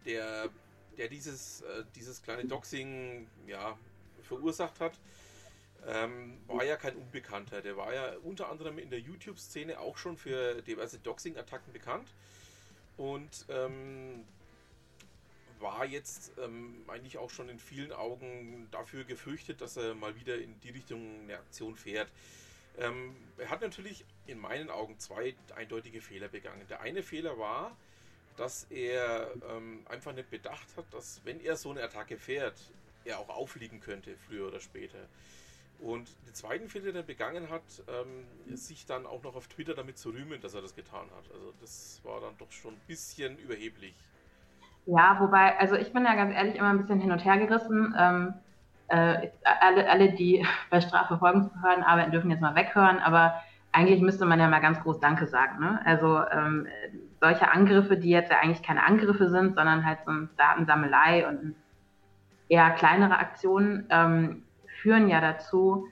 der, 0.05 0.49
der 0.97 1.09
dieses, 1.09 1.63
äh, 1.63 1.85
dieses 1.95 2.23
kleine 2.23 2.45
Doxing 2.45 3.27
ja, 3.47 3.77
verursacht 4.23 4.81
hat, 4.81 4.99
ähm, 5.87 6.39
war 6.47 6.65
ja 6.65 6.77
kein 6.77 6.97
Unbekannter. 6.97 7.63
Der 7.63 7.77
war 7.77 7.93
ja 7.95 8.17
unter 8.25 8.49
anderem 8.49 8.79
in 8.79 8.91
der 8.91 9.01
YouTube-Szene 9.01 9.79
auch 9.79 9.97
schon 9.97 10.17
für 10.17 10.63
diverse 10.63 10.99
Doxing-Attacken 10.99 11.73
bekannt. 11.73 12.09
Und 12.97 13.45
ähm, 13.49 14.25
war 15.61 15.85
jetzt 15.85 16.33
ähm, 16.39 16.85
eigentlich 16.89 17.19
auch 17.19 17.31
schon 17.31 17.49
in 17.49 17.59
vielen 17.59 17.93
Augen 17.93 18.69
dafür 18.71 19.05
gefürchtet, 19.05 19.61
dass 19.61 19.77
er 19.77 19.95
mal 19.95 20.17
wieder 20.17 20.39
in 20.39 20.59
die 20.61 20.71
Richtung 20.71 21.21
eine 21.23 21.39
Aktion 21.39 21.77
fährt. 21.77 22.11
Ähm, 22.79 23.17
er 23.39 23.51
hat 23.51 23.63
natürlich 23.63 24.05
in 24.27 24.39
meinen 24.39 24.71
Augen 24.71 24.99
zwei 24.99 25.35
eindeutige 25.55 26.01
Fehler 26.01 26.29
begangen. 26.29 26.67
Der 26.69 26.81
eine 26.81 27.03
Fehler 27.03 27.39
war, 27.39 27.77
dass 28.37 28.65
er 28.71 29.31
ähm, 29.51 29.87
einfach 29.89 30.13
nicht 30.13 30.31
bedacht 30.31 30.67
hat, 30.77 30.85
dass 30.93 31.23
wenn 31.25 31.41
er 31.41 31.57
so 31.57 31.71
eine 31.71 31.83
Attacke 31.83 32.19
fährt, 32.19 32.59
er 33.05 33.19
auch 33.19 33.31
auffliegen 33.31 33.81
könnte, 33.81 34.17
früher 34.27 34.49
oder 34.49 34.61
später. 34.61 35.09
Und 35.79 36.09
den 36.27 36.35
zweiten 36.35 36.69
Fehler, 36.69 36.87
den 36.87 36.97
er 36.97 37.03
begangen 37.03 37.51
hat, 37.51 37.63
ähm, 37.89 38.57
sich 38.57 38.87
dann 38.87 39.07
auch 39.07 39.23
noch 39.23 39.37
auf 39.37 39.47
Twitter 39.47 39.75
damit 39.75 39.99
zu 39.99 40.11
rühmen, 40.11 40.41
dass 40.41 40.55
er 40.55 40.63
das 40.63 40.75
getan 40.75 41.09
hat. 41.17 41.31
Also 41.33 41.53
das 41.61 42.01
war 42.03 42.21
dann 42.21 42.37
doch 42.39 42.51
schon 42.51 42.75
ein 42.75 42.81
bisschen 42.87 43.39
überheblich. 43.39 43.95
Ja, 44.87 45.17
wobei, 45.21 45.59
also 45.59 45.75
ich 45.75 45.93
bin 45.93 46.05
ja 46.05 46.15
ganz 46.15 46.35
ehrlich 46.35 46.57
immer 46.57 46.69
ein 46.69 46.79
bisschen 46.79 47.01
hin 47.01 47.11
und 47.11 47.25
her 47.25 47.37
gerissen. 47.39 47.95
Ähm, 47.99 48.35
äh, 48.89 49.31
alle, 49.61 49.91
alle, 49.91 50.13
die 50.13 50.47
bei 50.71 50.81
Strafverfolgungsbehörden 50.81 51.85
arbeiten, 51.85 52.13
dürfen 52.13 52.31
jetzt 52.31 52.41
mal 52.41 52.55
weghören, 52.55 53.01
aber 53.01 53.43
eigentlich 53.73 54.01
müsste 54.01 54.25
man 54.25 54.41
ja 54.41 54.49
mal 54.49 54.61
ganz 54.61 54.81
groß 54.81 55.01
Danke 55.01 55.27
sagen. 55.27 55.61
Ne? 55.61 55.81
Also 55.85 56.23
ähm, 56.31 56.67
solche 57.21 57.51
Angriffe, 57.51 57.97
die 57.97 58.11
jetzt 58.11 58.31
ja 58.31 58.39
eigentlich 58.39 58.63
keine 58.63 58.85
Angriffe 58.85 59.29
sind, 59.29 59.55
sondern 59.55 59.85
halt 59.85 59.99
so 60.05 60.13
eine 60.13 60.29
Datensammelei 60.37 61.29
und 61.29 61.57
eher 62.49 62.71
kleinere 62.71 63.19
Aktionen, 63.19 63.87
ähm, 63.91 64.45
führen 64.81 65.09
ja 65.09 65.21
dazu, 65.21 65.89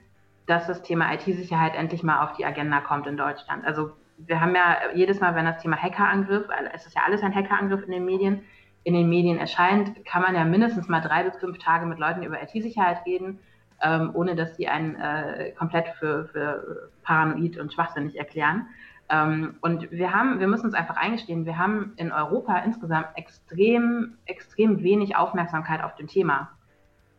dass 0.47 0.67
das 0.67 0.83
Thema 0.83 1.13
IT-Sicherheit 1.13 1.75
endlich 1.75 2.01
mal 2.01 2.23
auf 2.23 2.33
die 2.33 2.45
Agenda 2.45 2.79
kommt 2.79 3.07
in 3.07 3.17
Deutschland. 3.17 3.65
Also 3.65 3.91
wir 4.17 4.39
haben 4.39 4.55
ja 4.55 4.77
jedes 4.93 5.19
Mal, 5.19 5.35
wenn 5.35 5.45
das 5.45 5.61
Thema 5.61 5.75
Hackerangriff, 5.75 6.47
es 6.73 6.85
ist 6.85 6.95
ja 6.95 7.01
alles 7.05 7.21
ein 7.23 7.35
Hackerangriff 7.35 7.83
in 7.83 7.91
den 7.91 8.05
Medien, 8.05 8.43
in 8.85 8.93
den 8.93 9.09
Medien 9.09 9.39
erscheint, 9.39 10.05
kann 10.05 10.21
man 10.21 10.35
ja 10.35 10.45
mindestens 10.45 10.87
mal 10.87 11.01
drei 11.01 11.23
bis 11.23 11.35
fünf 11.37 11.57
Tage 11.57 11.87
mit 11.87 11.97
Leuten 11.97 12.21
über 12.21 12.41
IT-Sicherheit 12.41 13.03
reden, 13.05 13.39
ähm, 13.81 14.11
ohne 14.13 14.35
dass 14.35 14.55
sie 14.55 14.67
einen 14.67 14.95
äh, 14.95 15.51
komplett 15.57 15.87
für, 15.99 16.25
für 16.25 16.91
paranoid 17.01 17.57
und 17.57 17.73
schwachsinnig 17.73 18.15
erklären. 18.15 18.67
Ähm, 19.09 19.55
und 19.61 19.91
wir 19.91 20.13
haben, 20.13 20.39
wir 20.39 20.47
müssen 20.47 20.67
uns 20.67 20.75
einfach 20.75 20.97
eingestehen, 20.97 21.47
wir 21.47 21.57
haben 21.57 21.93
in 21.97 22.11
Europa 22.11 22.59
insgesamt 22.59 23.07
extrem, 23.15 24.17
extrem 24.27 24.83
wenig 24.83 25.15
Aufmerksamkeit 25.15 25.83
auf 25.83 25.95
dem 25.95 26.05
Thema. 26.07 26.51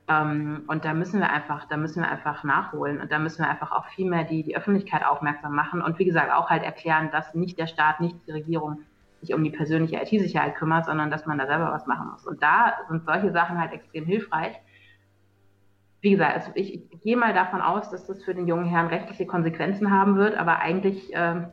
Ähm, 0.06 0.62
und 0.68 0.84
da 0.84 0.94
müssen 0.94 1.18
wir 1.18 1.30
einfach, 1.30 1.66
da 1.66 1.76
müssen 1.76 2.00
wir 2.00 2.08
einfach 2.08 2.44
nachholen 2.44 3.00
und 3.00 3.10
da 3.10 3.18
müssen 3.18 3.40
wir 3.42 3.50
einfach 3.50 3.72
auch 3.72 3.86
viel 3.86 4.08
mehr 4.08 4.22
die, 4.22 4.44
die 4.44 4.56
Öffentlichkeit 4.56 5.04
aufmerksam 5.04 5.52
machen 5.52 5.82
und 5.82 5.98
wie 5.98 6.04
gesagt 6.04 6.32
auch 6.32 6.48
halt 6.48 6.62
erklären, 6.62 7.10
dass 7.10 7.34
nicht 7.34 7.58
der 7.58 7.66
Staat, 7.66 8.00
nicht 8.00 8.14
die 8.28 8.30
Regierung 8.30 8.82
sich 9.26 9.34
um 9.34 9.42
die 9.44 9.50
persönliche 9.50 9.96
IT-Sicherheit 9.96 10.56
kümmert, 10.56 10.86
sondern 10.86 11.10
dass 11.10 11.26
man 11.26 11.38
da 11.38 11.46
selber 11.46 11.72
was 11.72 11.86
machen 11.86 12.10
muss. 12.10 12.26
Und 12.26 12.42
da 12.42 12.74
sind 12.88 13.04
solche 13.04 13.32
Sachen 13.32 13.60
halt 13.60 13.72
extrem 13.72 14.04
hilfreich. 14.04 14.56
Wie 16.00 16.10
gesagt, 16.10 16.34
also 16.34 16.50
ich, 16.54 16.74
ich, 16.74 17.02
gehe 17.02 17.16
mal 17.16 17.34
davon 17.34 17.60
aus, 17.60 17.90
dass 17.90 18.06
das 18.06 18.22
für 18.22 18.34
den 18.34 18.46
jungen 18.46 18.66
Herrn 18.66 18.86
rechtliche 18.86 19.26
Konsequenzen 19.26 19.90
haben 19.90 20.16
wird, 20.16 20.36
aber 20.36 20.60
eigentlich 20.60 21.12
äh, 21.14 21.46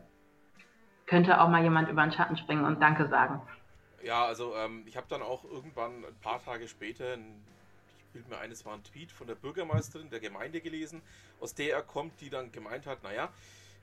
könnte 1.06 1.40
auch 1.40 1.48
mal 1.48 1.62
jemand 1.62 1.88
über 1.88 2.02
den 2.02 2.12
Schatten 2.12 2.36
springen 2.36 2.64
und 2.64 2.80
Danke 2.80 3.08
sagen. 3.08 3.42
Ja, 4.02 4.24
also 4.24 4.54
ähm, 4.54 4.84
ich 4.86 4.96
habe 4.96 5.06
dann 5.08 5.22
auch 5.22 5.44
irgendwann 5.44 6.04
ein 6.04 6.20
paar 6.20 6.42
Tage 6.44 6.68
später, 6.68 7.14
ich 7.14 8.04
bilde 8.12 8.28
mir 8.28 8.38
eines 8.38 8.64
war 8.64 8.74
ein 8.74 8.84
Tweet 8.84 9.10
von 9.10 9.26
der 9.26 9.34
Bürgermeisterin 9.34 10.10
der 10.10 10.20
Gemeinde 10.20 10.60
gelesen, 10.60 11.02
aus 11.40 11.54
der 11.54 11.74
er 11.74 11.82
kommt, 11.82 12.20
die 12.20 12.30
dann 12.30 12.52
gemeint 12.52 12.86
hat, 12.86 13.02
naja, 13.02 13.30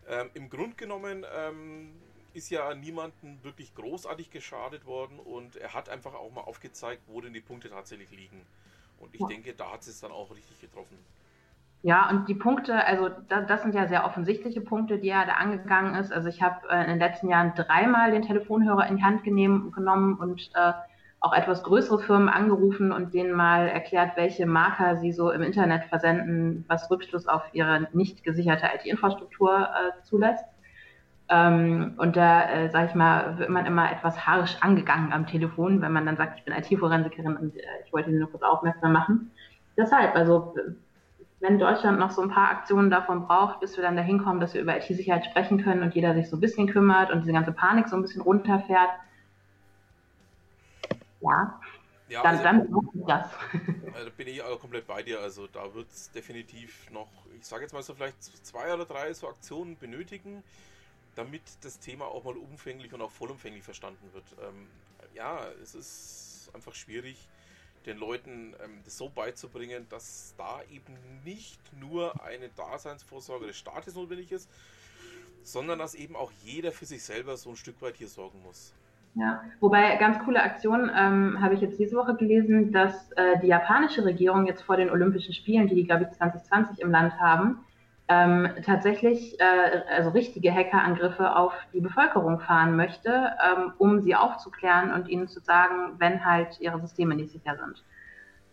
ähm, 0.08 0.30
im 0.36 0.50
Grunde 0.50 0.76
genommen 0.76 1.26
ähm, 1.36 1.92
ist 2.34 2.50
ja 2.50 2.74
niemandem 2.76 3.44
wirklich 3.44 3.74
großartig 3.76 4.32
geschadet 4.32 4.86
worden 4.86 5.20
und 5.20 5.56
er 5.56 5.74
hat 5.74 5.90
einfach 5.90 6.14
auch 6.14 6.32
mal 6.32 6.42
aufgezeigt, 6.42 7.04
wo 7.08 7.22
denn 7.22 7.34
die 7.34 7.42
Punkte 7.42 7.70
tatsächlich 7.70 8.12
liegen. 8.12 8.46
Und 9.00 9.14
ich 9.14 9.22
ja. 9.22 9.28
denke, 9.28 9.54
da 9.54 9.72
hat 9.74 9.82
es 9.82 10.00
dann 10.00 10.12
auch 10.12 10.34
richtig 10.34 10.60
getroffen. 10.62 10.98
Ja, 11.84 12.10
und 12.12 12.30
die 12.30 12.36
Punkte, 12.36 12.86
also 12.86 13.10
das, 13.28 13.48
das, 13.48 13.64
sind 13.64 13.74
ja 13.74 13.88
sehr 13.88 14.06
offensichtliche 14.06 14.62
Punkte, 14.62 15.00
die 15.00 15.10
er 15.10 15.26
da 15.26 15.34
angegangen 15.34 15.96
ist. 15.96 16.14
Also 16.14 16.30
ich 16.30 16.42
habe 16.42 16.70
äh, 16.70 16.84
in 16.84 16.90
den 16.92 17.00
letzten 17.00 17.28
Jahren 17.28 17.54
dreimal 17.56 18.12
den 18.12 18.22
Telefonhörer 18.22 18.88
in 18.88 18.98
die 18.98 19.04
Hand 19.04 19.24
genehm, 19.24 19.72
genommen 19.72 20.16
und 20.20 20.52
äh, 20.54 20.74
auch 21.22 21.34
etwas 21.34 21.64
größere 21.64 22.00
Firmen 22.00 22.30
angerufen 22.30 22.92
und 22.92 23.14
denen 23.14 23.34
mal 23.34 23.68
erklärt, 23.68 24.16
welche 24.16 24.46
Marker 24.46 24.98
sie 24.98 25.12
so 25.12 25.32
im 25.32 25.42
Internet 25.42 25.86
versenden, 25.86 26.66
was 26.68 26.90
Rückschluss 26.92 27.28
auf 27.28 27.44
ihre 27.54 27.88
nicht 27.94 28.24
gesicherte 28.24 28.68
IT-Infrastruktur 28.76 29.70
äh, 29.70 30.04
zulässt. 30.04 30.46
Ähm, 31.34 31.94
und 31.98 32.18
da, 32.18 32.50
äh, 32.50 32.70
sage 32.70 32.88
ich 32.88 32.96
mal, 32.96 33.38
wird 33.38 33.50
man 33.50 33.66
immer 33.66 33.90
etwas 33.90 34.28
harsch 34.28 34.58
angegangen 34.60 35.14
am 35.14 35.26
Telefon, 35.26 35.82
wenn 35.82 35.94
man 35.94 36.06
dann 36.06 36.18
sagt, 36.18 36.38
ich 36.38 36.44
bin 36.44 36.54
IT-Forensikerin 36.54 37.38
und 37.38 37.56
äh, 37.56 37.62
ich 37.86 37.94
wollte 37.94 38.12
Sie 38.12 38.18
nur 38.18 38.30
kurz 38.30 38.44
aufmerksam 38.44 38.92
machen. 38.92 39.32
Deshalb, 39.78 40.14
also 40.14 40.54
wenn 41.40 41.58
Deutschland 41.58 42.00
noch 42.00 42.12
so 42.12 42.22
ein 42.22 42.30
paar 42.30 42.52
Aktionen 42.52 42.90
davon 42.90 43.28
braucht, 43.28 43.62
bis 43.62 43.78
wir 43.78 43.84
dann 43.84 43.96
dahin 43.96 44.22
kommen, 44.22 44.42
dass 44.42 44.54
wir 44.54 44.62
über 44.62 44.76
IT-Sicherheit 44.76 45.26
sprechen 45.26 45.64
können 45.64 45.82
und 45.84 45.96
jeder 45.96 46.14
sich 46.16 46.30
so 46.30 46.36
ein 46.36 46.42
bisschen 46.42 46.68
kümmert 46.68 47.12
und 47.12 47.22
diese 47.22 47.32
ganze 47.32 47.54
Panik 47.54 47.88
so 47.88 47.96
ein 47.96 48.02
bisschen 48.02 48.22
runterfährt, 48.22 48.92
ja, 51.22 51.60
ja, 52.10 52.24
dann, 52.24 52.32
also, 52.32 52.44
dann 52.44 52.90
ich 52.94 53.06
das. 53.08 53.28
Da 53.94 54.10
bin 54.18 54.28
ich 54.28 54.42
auch 54.42 54.60
komplett 54.60 54.86
bei 54.86 55.02
dir. 55.02 55.22
Also 55.22 55.48
da 55.48 55.74
wird 55.74 55.90
es 55.90 56.12
definitiv 56.12 56.90
noch, 56.92 57.08
ich 57.38 57.46
sage 57.46 57.62
jetzt 57.62 57.74
mal 57.74 57.84
so 57.84 57.94
vielleicht 57.94 58.22
zwei 58.46 58.74
oder 58.74 58.84
drei 58.84 59.14
so 59.14 59.30
Aktionen 59.30 59.78
benötigen 59.78 60.44
damit 61.16 61.42
das 61.62 61.80
Thema 61.80 62.06
auch 62.06 62.24
mal 62.24 62.38
umfänglich 62.38 62.94
und 62.94 63.02
auch 63.02 63.12
vollumfänglich 63.12 63.64
verstanden 63.64 64.14
wird. 64.14 64.26
Ähm, 64.42 64.68
ja, 65.14 65.40
es 65.62 65.76
ist 65.76 66.50
einfach 66.54 66.74
schwierig, 66.74 67.28
den 67.86 67.98
Leuten 67.98 68.54
ähm, 68.64 68.80
das 68.84 68.98
so 68.98 69.10
beizubringen, 69.10 69.88
dass 69.90 70.36
da 70.38 70.62
eben 70.72 70.94
nicht 71.24 71.60
nur 71.80 72.24
eine 72.24 72.50
Daseinsvorsorge 72.50 73.48
des 73.48 73.58
Staates 73.58 73.96
notwendig 73.96 74.32
ist, 74.32 74.50
sondern 75.44 75.80
dass 75.80 75.96
eben 75.96 76.16
auch 76.16 76.32
jeder 76.44 76.72
für 76.72 76.86
sich 76.86 77.04
selber 77.04 77.36
so 77.38 77.50
ein 77.50 77.56
Stück 77.56 77.82
weit 77.82 77.98
hier 77.98 78.08
sorgen 78.08 78.42
muss. 78.44 78.74
Ja, 79.16 79.44
wobei 79.60 79.98
ganz 79.98 80.20
coole 80.20 80.42
Aktion 80.42 80.90
ähm, 80.96 81.42
habe 81.42 81.56
ich 81.56 81.62
jetzt 81.62 81.78
diese 81.80 81.98
Woche 81.98 82.16
gelesen, 82.16 82.72
dass 82.72 83.12
äh, 83.14 83.40
die 83.42 83.48
japanische 83.48 84.06
Regierung 84.06 84.48
jetzt 84.48 84.62
vor 84.62 84.78
den 84.78 84.90
Olympischen 84.90 85.34
Spielen, 85.34 85.68
die 85.68 85.76
die 85.76 85.86
glaube 85.86 86.04
ich 86.04 86.18
2020 86.18 86.80
im 86.80 86.92
Land 86.92 87.20
haben, 87.20 87.60
ähm, 88.12 88.50
tatsächlich 88.66 89.40
äh, 89.40 89.84
also 89.96 90.10
richtige 90.10 90.54
Hackerangriffe 90.54 91.34
auf 91.34 91.54
die 91.74 91.80
Bevölkerung 91.80 92.42
fahren 92.42 92.76
möchte, 92.76 93.10
ähm, 93.10 93.72
um 93.78 94.02
sie 94.02 94.16
aufzuklären 94.16 94.92
und 94.92 95.08
ihnen 95.08 95.30
zu 95.30 95.40
sagen, 95.40 95.96
wenn 95.98 96.26
halt 96.26 96.60
ihre 96.60 96.82
Systeme 96.82 97.16
nicht 97.16 97.32
sicher 97.32 97.56
sind. 97.56 97.86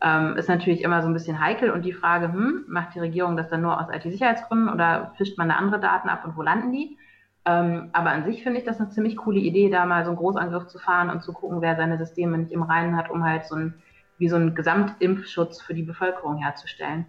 Ähm, 0.00 0.37
ist 0.37 0.49
natürlich 0.49 0.83
immer 0.83 1.03
so 1.03 1.09
ein 1.09 1.12
bisschen 1.12 1.41
heikel 1.41 1.71
und 1.71 1.85
die 1.85 1.93
Frage, 1.93 2.33
hm, 2.33 2.67
macht 2.69 2.95
die 2.95 3.00
Regierung 3.00 3.37
das 3.37 3.49
dann 3.49 3.62
nur 3.62 3.81
aus 3.81 3.93
IT-Sicherheitsgründen 3.93 4.69
oder 4.69 5.12
fischt 5.17 5.37
man 5.38 5.49
da 5.49 5.57
andere 5.57 5.81
Daten 5.81 6.09
ab 6.09 6.25
und 6.25 6.37
wo 6.37 6.43
landen 6.43 6.71
die? 6.71 6.97
Ähm, 7.45 7.88
aber 7.93 8.11
an 8.11 8.25
sich 8.25 8.45
finde 8.45 8.61
ich 8.61 8.65
das 8.65 8.79
eine 8.79 8.91
ziemlich 8.91 9.17
coole 9.17 9.41
Idee, 9.41 9.71
da 9.71 9.87
mal 9.87 10.05
so 10.05 10.11
einen 10.11 10.19
Großangriff 10.19 10.69
zu 10.69 10.79
fahren 10.79 11.11
und 11.11 11.25
zu 11.25 11.33
gucken, 11.33 11.62
wer 11.62 11.75
seine 11.75 11.99
Systeme 11.99 12.38
nicht 12.38 12.53
im 12.53 12.62
Reinen 12.62 12.97
hat, 12.97 13.11
um 13.11 13.25
halt 13.25 13.47
so 13.47 13.57
ein, 13.57 13.75
wie 14.19 14.29
so 14.29 14.37
einen 14.37 14.55
Gesamtimpfschutz 14.55 15.61
für 15.61 15.75
die 15.75 15.83
Bevölkerung 15.83 16.37
herzustellen 16.37 17.07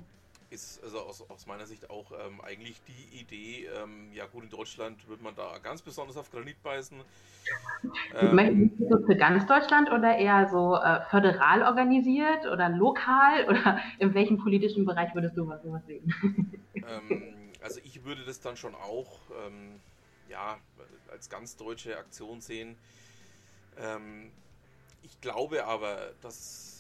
ist 0.50 0.84
also 0.84 1.00
aus, 1.00 1.30
aus 1.30 1.46
meiner 1.46 1.66
Sicht 1.66 1.90
auch 1.90 2.12
ähm, 2.12 2.42
eigentlich 2.42 2.82
die 2.88 3.20
Idee, 3.20 3.68
ähm, 3.68 4.12
ja 4.14 4.26
gut, 4.26 4.44
in 4.44 4.50
Deutschland 4.50 5.08
wird 5.08 5.22
man 5.22 5.36
da 5.36 5.58
ganz 5.60 5.82
besonders 5.82 6.18
auf 6.18 6.32
Granit 6.32 6.62
beißen. 6.64 7.00
Ähm, 8.16 8.36
Möchtest 8.36 8.92
du 8.92 9.06
für 9.06 9.16
ganz 9.16 9.46
Deutschland 9.46 9.92
oder 9.92 10.18
eher 10.18 10.50
so 10.50 10.76
äh, 10.76 11.02
föderal 11.10 11.64
organisiert 11.64 12.46
oder 12.46 12.70
lokal 12.70 13.46
oder 13.50 13.80
in 14.00 14.14
welchem 14.14 14.38
politischen 14.38 14.86
Bereich 14.86 15.14
würdest 15.16 15.38
du 15.38 15.48
was, 15.48 15.62
sowas 15.64 15.82
sehen? 15.86 16.14
Ähm, 16.76 17.52
also 17.62 17.82
ich 17.84 18.06
würde 18.06 18.24
das 18.24 18.40
dann 18.40 18.56
schon 18.56 18.74
auch 18.74 19.20
ähm, 19.46 19.82
ja, 20.30 20.58
als 21.12 21.30
ganz 21.30 21.58
deutsche 21.58 21.98
Aktion 21.98 22.40
sehen. 22.40 22.78
Ähm, 23.78 24.32
ich 25.04 25.20
glaube 25.20 25.66
aber, 25.66 26.14
dass 26.22 26.79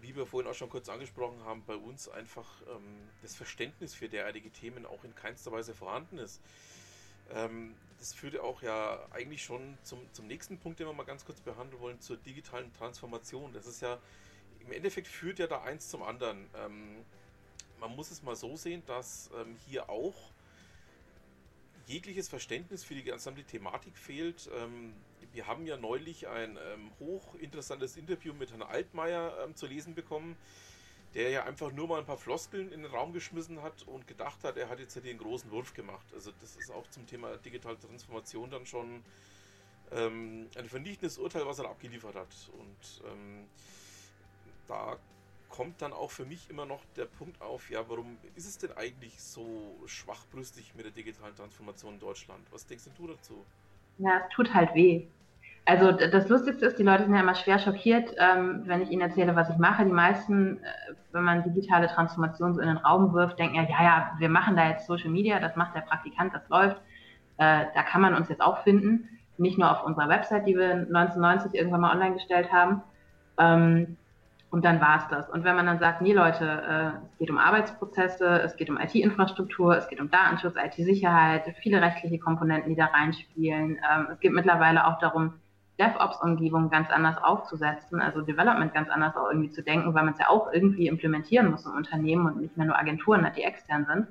wie 0.00 0.16
wir 0.16 0.26
vorhin 0.26 0.50
auch 0.50 0.54
schon 0.54 0.70
kurz 0.70 0.88
angesprochen 0.88 1.44
haben, 1.44 1.62
bei 1.66 1.76
uns 1.76 2.08
einfach 2.08 2.46
ähm, 2.68 3.08
das 3.22 3.36
Verständnis 3.36 3.94
für 3.94 4.08
derartige 4.08 4.50
Themen 4.50 4.86
auch 4.86 5.04
in 5.04 5.14
keinster 5.14 5.52
Weise 5.52 5.74
vorhanden 5.74 6.18
ist. 6.18 6.40
Ähm, 7.32 7.74
das 7.98 8.14
führt 8.14 8.38
auch 8.38 8.62
ja 8.62 8.98
eigentlich 9.10 9.44
schon 9.44 9.76
zum, 9.82 9.98
zum 10.12 10.26
nächsten 10.26 10.58
Punkt, 10.58 10.80
den 10.80 10.86
wir 10.86 10.94
mal 10.94 11.04
ganz 11.04 11.24
kurz 11.24 11.40
behandeln 11.40 11.80
wollen, 11.80 12.00
zur 12.00 12.16
digitalen 12.16 12.72
Transformation. 12.72 13.52
Das 13.52 13.66
ist 13.66 13.82
ja, 13.82 13.98
im 14.60 14.72
Endeffekt 14.72 15.06
führt 15.06 15.38
ja 15.38 15.46
da 15.46 15.62
eins 15.62 15.88
zum 15.88 16.02
anderen. 16.02 16.48
Ähm, 16.56 17.04
man 17.78 17.94
muss 17.94 18.10
es 18.10 18.22
mal 18.22 18.36
so 18.36 18.56
sehen, 18.56 18.82
dass 18.86 19.30
ähm, 19.38 19.56
hier 19.66 19.88
auch 19.90 20.14
jegliches 21.90 22.28
Verständnis 22.28 22.84
für 22.84 22.94
die 22.94 23.02
gesamte 23.02 23.42
Thematik 23.42 23.98
fehlt. 23.98 24.48
Ähm, 24.56 24.94
wir 25.32 25.46
haben 25.46 25.66
ja 25.66 25.76
neulich 25.76 26.28
ein 26.28 26.56
ähm, 26.56 26.90
hochinteressantes 27.00 27.96
Interview 27.96 28.32
mit 28.32 28.50
Herrn 28.50 28.62
Altmaier 28.62 29.44
ähm, 29.44 29.54
zu 29.54 29.66
lesen 29.66 29.94
bekommen, 29.94 30.36
der 31.14 31.30
ja 31.30 31.44
einfach 31.44 31.72
nur 31.72 31.88
mal 31.88 31.98
ein 31.98 32.06
paar 32.06 32.16
Floskeln 32.16 32.72
in 32.72 32.82
den 32.82 32.90
Raum 32.90 33.12
geschmissen 33.12 33.62
hat 33.62 33.82
und 33.82 34.06
gedacht 34.06 34.44
hat, 34.44 34.56
er 34.56 34.68
hat 34.68 34.78
jetzt 34.78 34.94
den 34.96 35.18
großen 35.18 35.50
Wurf 35.50 35.74
gemacht. 35.74 36.06
Also 36.14 36.30
das 36.40 36.56
ist 36.56 36.70
auch 36.70 36.86
zum 36.90 37.06
Thema 37.06 37.36
digitale 37.38 37.78
Transformation 37.78 38.50
dann 38.50 38.66
schon 38.66 39.02
ähm, 39.90 40.48
ein 40.56 40.68
vernichtendes 40.68 41.18
Urteil, 41.18 41.46
was 41.46 41.58
er 41.58 41.68
abgeliefert 41.68 42.14
hat. 42.14 42.50
Und 42.52 43.02
ähm, 43.10 43.48
da 44.68 44.96
kommt 45.50 45.82
dann 45.82 45.92
auch 45.92 46.10
für 46.10 46.24
mich 46.24 46.48
immer 46.48 46.64
noch 46.64 46.80
der 46.96 47.04
Punkt 47.04 47.40
auf, 47.42 47.70
ja, 47.70 47.80
warum 47.88 48.16
ist 48.36 48.46
es 48.46 48.58
denn 48.58 48.70
eigentlich 48.76 49.20
so 49.20 49.76
schwachbrüstig 49.86 50.74
mit 50.74 50.86
der 50.86 50.92
digitalen 50.92 51.34
Transformation 51.34 51.94
in 51.94 52.00
Deutschland? 52.00 52.40
Was 52.50 52.66
denkst 52.66 52.84
du 52.96 53.06
dazu? 53.08 53.44
Ja, 53.98 54.22
es 54.24 54.34
tut 54.34 54.54
halt 54.54 54.74
weh. 54.74 55.06
Also 55.66 55.92
das 55.92 56.28
Lustigste 56.28 56.66
ist, 56.66 56.78
die 56.78 56.82
Leute 56.82 57.04
sind 57.04 57.14
ja 57.14 57.20
immer 57.20 57.34
schwer 57.34 57.58
schockiert, 57.58 58.14
ähm, 58.18 58.62
wenn 58.64 58.80
ich 58.80 58.90
ihnen 58.90 59.02
erzähle, 59.02 59.36
was 59.36 59.50
ich 59.50 59.58
mache. 59.58 59.84
Die 59.84 59.92
meisten, 59.92 60.56
äh, 60.56 60.94
wenn 61.12 61.22
man 61.22 61.44
digitale 61.44 61.86
Transformation 61.88 62.54
so 62.54 62.60
in 62.60 62.68
den 62.68 62.78
Raum 62.78 63.12
wirft, 63.12 63.38
denken 63.38 63.56
ja, 63.56 63.62
ja, 63.62 63.82
ja, 63.82 64.12
wir 64.18 64.28
machen 64.28 64.56
da 64.56 64.68
jetzt 64.68 64.86
Social 64.86 65.10
Media, 65.10 65.38
das 65.38 65.56
macht 65.56 65.74
der 65.76 65.82
Praktikant, 65.82 66.32
das 66.34 66.48
läuft. 66.48 66.78
Äh, 67.36 67.66
da 67.74 67.82
kann 67.82 68.00
man 68.00 68.14
uns 68.14 68.28
jetzt 68.28 68.40
auch 68.40 68.62
finden. 68.62 69.08
Nicht 69.36 69.58
nur 69.58 69.70
auf 69.70 69.84
unserer 69.84 70.08
Website, 70.08 70.46
die 70.46 70.56
wir 70.56 70.72
1990 70.72 71.54
irgendwann 71.54 71.82
mal 71.82 71.92
online 71.92 72.14
gestellt 72.14 72.50
haben. 72.50 72.82
Ähm, 73.38 73.96
und 74.50 74.64
dann 74.64 74.80
war 74.80 74.98
es 74.98 75.08
das. 75.08 75.30
Und 75.30 75.44
wenn 75.44 75.54
man 75.54 75.66
dann 75.66 75.78
sagt, 75.78 76.02
nee 76.02 76.12
Leute, 76.12 76.44
äh, 76.44 77.06
es 77.12 77.18
geht 77.18 77.30
um 77.30 77.38
Arbeitsprozesse, 77.38 78.42
es 78.42 78.56
geht 78.56 78.68
um 78.68 78.78
IT-Infrastruktur, 78.78 79.76
es 79.76 79.88
geht 79.88 80.00
um 80.00 80.10
Datenschutz, 80.10 80.56
IT-Sicherheit, 80.56 81.44
viele 81.62 81.80
rechtliche 81.80 82.18
Komponenten, 82.18 82.70
die 82.70 82.76
da 82.76 82.86
reinspielen. 82.86 83.78
Ähm, 83.78 84.08
es 84.12 84.18
geht 84.18 84.32
mittlerweile 84.32 84.86
auch 84.86 84.98
darum, 84.98 85.34
DevOps-Umgebung 85.78 86.68
ganz 86.68 86.90
anders 86.90 87.16
aufzusetzen, 87.22 88.00
also 88.00 88.20
Development 88.20 88.74
ganz 88.74 88.90
anders 88.90 89.16
auch 89.16 89.30
irgendwie 89.30 89.50
zu 89.50 89.62
denken, 89.62 89.94
weil 89.94 90.04
man 90.04 90.12
es 90.12 90.20
ja 90.20 90.28
auch 90.28 90.52
irgendwie 90.52 90.88
implementieren 90.88 91.50
muss 91.50 91.64
im 91.64 91.72
Unternehmen 91.72 92.26
und 92.26 92.40
nicht 92.40 92.56
mehr 92.56 92.66
nur 92.66 92.78
Agenturen 92.78 93.26
die 93.34 93.42
extern 93.42 93.86
sind. 93.86 94.08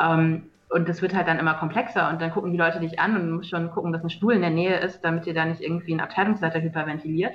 Ähm, 0.00 0.50
und 0.68 0.88
das 0.88 1.02
wird 1.02 1.14
halt 1.14 1.28
dann 1.28 1.38
immer 1.38 1.54
komplexer 1.54 2.08
und 2.08 2.20
dann 2.20 2.30
gucken 2.30 2.52
die 2.52 2.58
Leute 2.58 2.80
dich 2.80 2.98
an 2.98 3.16
und 3.16 3.26
du 3.26 3.34
musst 3.36 3.50
schon 3.50 3.70
gucken, 3.70 3.92
dass 3.92 4.02
ein 4.02 4.10
Stuhl 4.10 4.34
in 4.34 4.40
der 4.40 4.50
Nähe 4.50 4.78
ist, 4.78 5.00
damit 5.02 5.26
dir 5.26 5.34
da 5.34 5.44
nicht 5.44 5.60
irgendwie 5.60 5.94
ein 5.94 6.00
Abteilungsleiter 6.00 6.60
hyperventiliert. 6.60 7.34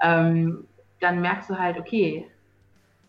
Ähm, 0.00 0.64
dann 1.00 1.20
merkst 1.20 1.50
du 1.50 1.58
halt, 1.58 1.78
okay, 1.78 2.26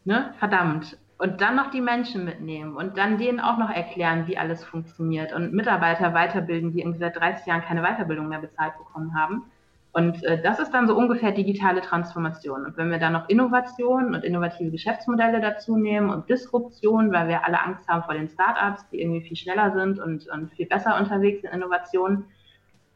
ne, 0.05 0.33
verdammt. 0.39 0.97
Und 1.17 1.41
dann 1.41 1.57
noch 1.57 1.69
die 1.69 1.81
Menschen 1.81 2.23
mitnehmen 2.23 2.77
und 2.77 2.97
dann 2.97 3.17
denen 3.17 3.41
auch 3.41 3.57
noch 3.57 3.69
erklären, 3.69 4.27
wie 4.27 4.37
alles 4.37 4.63
funktioniert 4.63 5.33
und 5.33 5.53
Mitarbeiter 5.53 6.13
weiterbilden, 6.13 6.71
die 6.71 6.79
irgendwie 6.79 6.99
seit 6.99 7.17
30 7.17 7.45
Jahren 7.45 7.61
keine 7.61 7.81
Weiterbildung 7.81 8.29
mehr 8.29 8.39
bezahlt 8.39 8.77
bekommen 8.77 9.13
haben. 9.19 9.43
Und 9.91 10.23
äh, 10.23 10.41
das 10.41 10.59
ist 10.59 10.71
dann 10.71 10.87
so 10.87 10.95
ungefähr 10.95 11.31
digitale 11.31 11.81
Transformation. 11.81 12.65
Und 12.65 12.77
wenn 12.77 12.91
wir 12.91 12.99
dann 12.99 13.13
noch 13.13 13.27
Innovation 13.27 14.13
und 14.13 14.23
innovative 14.23 14.71
Geschäftsmodelle 14.71 15.41
dazu 15.41 15.75
nehmen 15.75 16.09
und 16.09 16.29
Disruption, 16.29 17.11
weil 17.11 17.27
wir 17.27 17.45
alle 17.45 17.61
Angst 17.61 17.87
haben 17.87 18.03
vor 18.03 18.13
den 18.13 18.29
Startups, 18.29 18.87
die 18.89 19.01
irgendwie 19.01 19.21
viel 19.21 19.35
schneller 19.35 19.71
sind 19.73 19.99
und, 19.99 20.27
und 20.29 20.51
viel 20.53 20.67
besser 20.67 20.97
unterwegs 20.97 21.43
in 21.43 21.49
Innovation, 21.49 22.25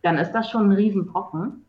dann 0.03 0.17
ist 0.17 0.31
das 0.33 0.49
schon 0.49 0.69
ein 0.69 0.73
Riesenbrocken. 0.73 1.65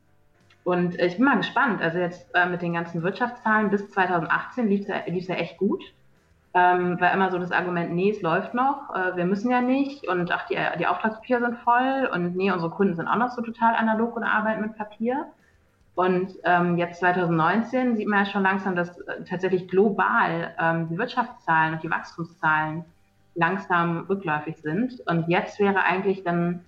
Und 0.64 0.98
ich 0.98 1.16
bin 1.16 1.27
mal 1.27 1.37
gespannt. 1.37 1.83
Also 1.83 1.98
jetzt 1.98 2.35
äh, 2.35 2.46
mit 2.46 2.62
den 2.62 2.72
ganzen 2.72 3.03
Wirtschaftszahlen 3.03 3.70
bis 3.70 3.90
2018 3.90 4.66
lief 4.66 4.83
es 4.83 4.88
ja, 4.88 5.35
ja 5.35 5.40
echt 5.40 5.59
gut. 5.59 5.83
Ähm, 6.57 7.00
war 7.00 7.12
immer 7.12 7.31
so 7.31 7.38
das 7.38 7.50
Argument, 7.50 7.92
nee, 7.92 8.11
es 8.11 8.22
läuft 8.22 8.55
noch, 8.55 8.94
äh, 8.94 9.16
wir 9.16 9.24
müssen 9.24 9.50
ja 9.50 9.61
nicht 9.61 10.07
und 10.07 10.31
ach, 10.31 10.46
die, 10.46 10.57
die 10.79 10.87
Auftragspapiere 10.87 11.40
sind 11.40 11.59
voll 11.59 12.09
und 12.12 12.37
nee, 12.37 12.53
unsere 12.53 12.70
Kunden 12.70 12.94
sind 12.94 13.09
auch 13.09 13.16
noch 13.16 13.31
so 13.31 13.42
total 13.42 13.74
analog 13.74 14.14
und 14.14 14.22
arbeiten 14.22 14.62
mit 14.62 14.77
Papier. 14.77 15.27
Und 15.96 16.33
ähm, 16.44 16.79
jetzt 16.79 17.00
2019 17.00 17.96
sieht 17.96 18.09
man 18.09 18.24
ja 18.24 18.31
schon 18.31 18.44
langsam, 18.44 18.77
dass 18.77 18.98
äh, 19.00 19.24
tatsächlich 19.29 19.68
global 19.68 20.55
ähm, 20.61 20.88
die 20.88 20.98
Wirtschaftszahlen 20.98 21.74
und 21.74 21.83
die 21.83 21.90
Wachstumszahlen 21.90 22.85
langsam 23.35 24.07
rückläufig 24.09 24.57
sind. 24.59 25.00
Und 25.07 25.29
jetzt 25.29 25.59
wäre 25.59 25.83
eigentlich 25.83 26.22
dann 26.22 26.64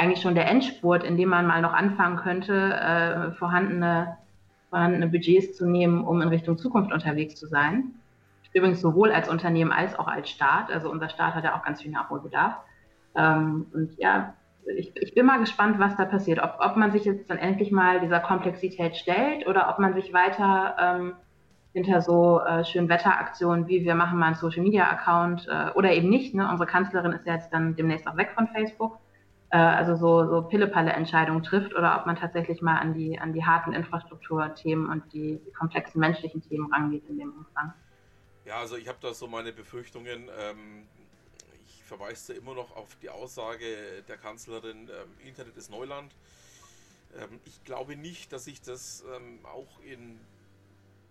eigentlich 0.00 0.22
schon 0.22 0.34
der 0.34 0.48
Endspurt, 0.48 1.04
in 1.04 1.18
dem 1.18 1.28
man 1.28 1.46
mal 1.46 1.60
noch 1.60 1.74
anfangen 1.74 2.16
könnte, 2.16 2.54
äh, 2.54 3.32
vorhandene, 3.32 4.16
vorhandene 4.70 5.08
Budgets 5.08 5.56
zu 5.56 5.66
nehmen, 5.66 6.04
um 6.04 6.22
in 6.22 6.28
Richtung 6.28 6.56
Zukunft 6.56 6.90
unterwegs 6.90 7.34
zu 7.34 7.46
sein. 7.46 7.94
Übrigens 8.54 8.80
sowohl 8.80 9.12
als 9.12 9.28
Unternehmen 9.28 9.72
als 9.72 9.98
auch 9.98 10.08
als 10.08 10.30
Staat. 10.30 10.72
Also 10.72 10.90
unser 10.90 11.10
Staat 11.10 11.34
hat 11.34 11.44
ja 11.44 11.54
auch 11.54 11.62
ganz 11.62 11.82
viel 11.82 11.90
Nachholbedarf. 11.90 12.56
Ähm, 13.14 13.66
und 13.74 13.96
ja, 13.98 14.34
ich, 14.64 14.96
ich, 14.96 15.14
bin 15.14 15.26
mal 15.26 15.38
gespannt, 15.38 15.78
was 15.78 15.96
da 15.96 16.06
passiert. 16.06 16.40
Ob, 16.42 16.56
ob, 16.60 16.76
man 16.76 16.92
sich 16.92 17.04
jetzt 17.04 17.28
dann 17.28 17.38
endlich 17.38 17.70
mal 17.70 18.00
dieser 18.00 18.20
Komplexität 18.20 18.96
stellt 18.96 19.46
oder 19.46 19.68
ob 19.68 19.78
man 19.78 19.92
sich 19.92 20.14
weiter 20.14 20.76
ähm, 20.80 21.12
hinter 21.74 22.00
so 22.00 22.40
äh, 22.40 22.64
schönen 22.64 22.88
Wetteraktionen 22.88 23.68
wie 23.68 23.84
wir 23.84 23.94
machen 23.94 24.18
mal 24.18 24.26
einen 24.26 24.34
Social 24.34 24.62
Media 24.62 24.90
Account 24.90 25.46
äh, 25.46 25.70
oder 25.74 25.92
eben 25.92 26.08
nicht. 26.08 26.34
Ne? 26.34 26.48
Unsere 26.48 26.68
Kanzlerin 26.68 27.12
ist 27.12 27.26
ja 27.26 27.34
jetzt 27.34 27.52
dann 27.52 27.76
demnächst 27.76 28.08
auch 28.08 28.16
weg 28.16 28.32
von 28.34 28.48
Facebook 28.48 28.98
äh, 29.50 29.56
also 29.58 29.96
so, 29.96 30.28
so 30.30 30.42
Pille-Palle-Entscheidungen 30.42 31.42
trifft 31.42 31.74
oder 31.74 31.98
ob 31.98 32.06
man 32.06 32.16
tatsächlich 32.16 32.62
mal 32.62 32.78
an 32.78 32.94
die, 32.94 33.18
an 33.18 33.32
die 33.32 33.44
harten 33.44 33.72
Infrastrukturthemen 33.72 34.88
und 34.88 35.12
die, 35.12 35.40
komplexen 35.58 36.00
menschlichen 36.00 36.40
Themen 36.42 36.72
rangeht 36.72 37.04
in 37.08 37.18
dem 37.18 37.32
Umfang. 37.32 37.72
Ja, 38.44 38.58
also 38.58 38.76
ich 38.76 38.88
habe 38.88 38.98
da 39.00 39.12
so 39.12 39.26
meine 39.26 39.52
Befürchtungen. 39.52 40.28
Ähm, 40.38 40.86
ich 41.64 41.84
verweise 41.84 42.32
immer 42.32 42.54
noch 42.54 42.76
auf 42.76 42.96
die 43.02 43.10
Aussage 43.10 44.02
der 44.08 44.16
Kanzlerin, 44.16 44.88
ähm, 44.88 45.26
Internet 45.26 45.56
ist 45.56 45.70
Neuland. 45.70 46.14
Ähm, 47.18 47.40
ich 47.44 47.64
glaube 47.64 47.96
nicht, 47.96 48.32
dass 48.32 48.44
sich 48.44 48.62
das 48.62 49.04
ähm, 49.16 49.40
auch 49.44 49.80
in 49.80 50.20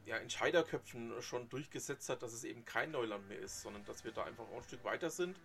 ja, 0.06 0.16
Entscheiderköpfen 0.18 1.12
schon 1.20 1.50
durchgesetzt 1.50 2.10
hat, 2.10 2.24
dass 2.24 2.34
es 2.34 2.46
eben 2.46 2.64
kein 2.64 2.92
Neuland 2.92 3.28
mehr 3.28 3.40
ist, 3.40 3.62
sondern 3.62 3.84
dass 3.86 4.06
wir 4.06 4.12
da 4.12 4.24
einfach 4.24 4.46
auch 4.46 4.58
ein 4.58 4.64
Stück 4.64 4.84
weiter 4.86 5.10
sind 5.10 5.36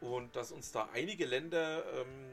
und 0.00 0.34
dass 0.36 0.52
uns 0.52 0.72
da 0.72 0.88
einige 0.94 1.26
Länder 1.26 1.82
ähm, 2.00 2.30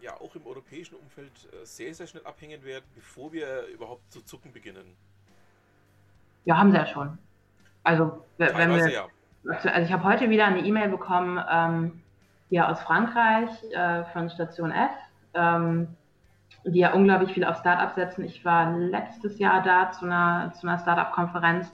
ja 0.00 0.14
auch 0.20 0.34
im 0.34 0.46
europäischen 0.46 0.96
Umfeld 0.96 1.32
äh, 1.52 1.64
sehr, 1.64 1.94
sehr 1.94 2.06
schnell 2.06 2.24
abhängen 2.26 2.62
werden, 2.64 2.84
bevor 2.94 3.32
wir 3.32 3.66
überhaupt 3.66 4.12
zu 4.12 4.22
zucken 4.22 4.52
beginnen. 4.52 4.96
Ja, 6.44 6.58
haben 6.58 6.70
sie 6.70 6.76
ja 6.76 6.86
schon. 6.86 7.18
Also, 7.82 8.24
wenn 8.38 8.70
wir, 8.70 8.90
ja. 8.90 9.06
also 9.44 9.68
ich 9.68 9.92
habe 9.92 10.04
heute 10.04 10.30
wieder 10.30 10.46
eine 10.46 10.60
E-Mail 10.60 10.88
bekommen 10.88 11.42
ähm, 11.50 12.02
hier 12.48 12.68
aus 12.68 12.80
Frankreich 12.80 13.50
äh, 13.72 14.04
von 14.12 14.28
Station 14.30 14.70
F, 14.70 14.90
ähm, 15.34 15.88
die 16.64 16.80
ja 16.80 16.92
unglaublich 16.92 17.32
viel 17.32 17.44
auf 17.44 17.58
Startups 17.58 17.94
setzen. 17.94 18.24
Ich 18.24 18.44
war 18.44 18.76
letztes 18.76 19.38
Jahr 19.38 19.62
da 19.62 19.90
zu 19.92 20.04
einer, 20.06 20.52
zu 20.54 20.66
einer 20.66 20.78
Startup-Konferenz 20.78 21.72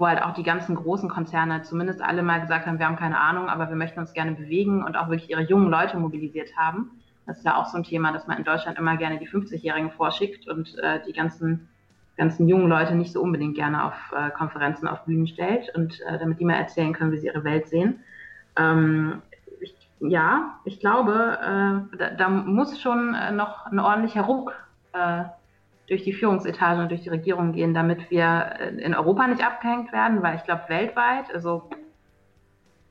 wo 0.00 0.06
halt 0.06 0.22
auch 0.22 0.32
die 0.32 0.42
ganzen 0.42 0.74
großen 0.74 1.08
Konzerne 1.08 1.62
zumindest 1.62 2.00
alle 2.00 2.22
mal 2.22 2.40
gesagt 2.40 2.66
haben, 2.66 2.78
wir 2.78 2.86
haben 2.86 2.96
keine 2.96 3.20
Ahnung, 3.20 3.48
aber 3.48 3.68
wir 3.68 3.76
möchten 3.76 4.00
uns 4.00 4.14
gerne 4.14 4.32
bewegen 4.32 4.82
und 4.82 4.96
auch 4.96 5.08
wirklich 5.08 5.30
ihre 5.30 5.42
jungen 5.42 5.70
Leute 5.70 5.98
mobilisiert 5.98 6.56
haben. 6.56 6.90
Das 7.26 7.38
ist 7.38 7.44
ja 7.44 7.56
auch 7.56 7.66
so 7.66 7.76
ein 7.76 7.84
Thema, 7.84 8.10
dass 8.12 8.26
man 8.26 8.38
in 8.38 8.44
Deutschland 8.44 8.78
immer 8.78 8.96
gerne 8.96 9.18
die 9.18 9.28
50-Jährigen 9.28 9.90
vorschickt 9.90 10.48
und 10.48 10.76
äh, 10.78 11.00
die 11.06 11.12
ganzen, 11.12 11.68
ganzen 12.16 12.48
jungen 12.48 12.68
Leute 12.68 12.94
nicht 12.94 13.12
so 13.12 13.20
unbedingt 13.20 13.54
gerne 13.54 13.84
auf 13.84 14.12
äh, 14.16 14.30
Konferenzen, 14.30 14.88
auf 14.88 15.04
Bühnen 15.04 15.26
stellt 15.26 15.72
und 15.76 16.00
äh, 16.00 16.18
damit 16.18 16.40
die 16.40 16.44
mal 16.46 16.54
erzählen 16.54 16.94
können, 16.94 17.12
wie 17.12 17.18
sie 17.18 17.26
ihre 17.26 17.44
Welt 17.44 17.68
sehen. 17.68 18.00
Ähm, 18.56 19.20
ich, 19.60 19.76
ja, 20.00 20.58
ich 20.64 20.80
glaube, 20.80 21.38
äh, 21.92 21.96
da, 21.98 22.10
da, 22.16 22.28
muss 22.30 22.80
schon 22.80 23.14
äh, 23.14 23.32
noch 23.32 23.66
ein 23.66 23.78
ordentlicher 23.78 24.22
Ruck 24.22 24.54
äh, 24.94 25.24
durch 25.90 26.04
die 26.04 26.12
Führungsetage 26.12 26.80
und 26.80 26.88
durch 26.88 27.02
die 27.02 27.08
Regierung 27.08 27.52
gehen, 27.52 27.74
damit 27.74 28.10
wir 28.10 28.52
äh, 28.60 28.68
in 28.76 28.94
Europa 28.94 29.26
nicht 29.26 29.44
abgehängt 29.44 29.92
werden, 29.92 30.22
weil 30.22 30.36
ich 30.36 30.44
glaube, 30.44 30.62
weltweit, 30.68 31.34
also 31.34 31.68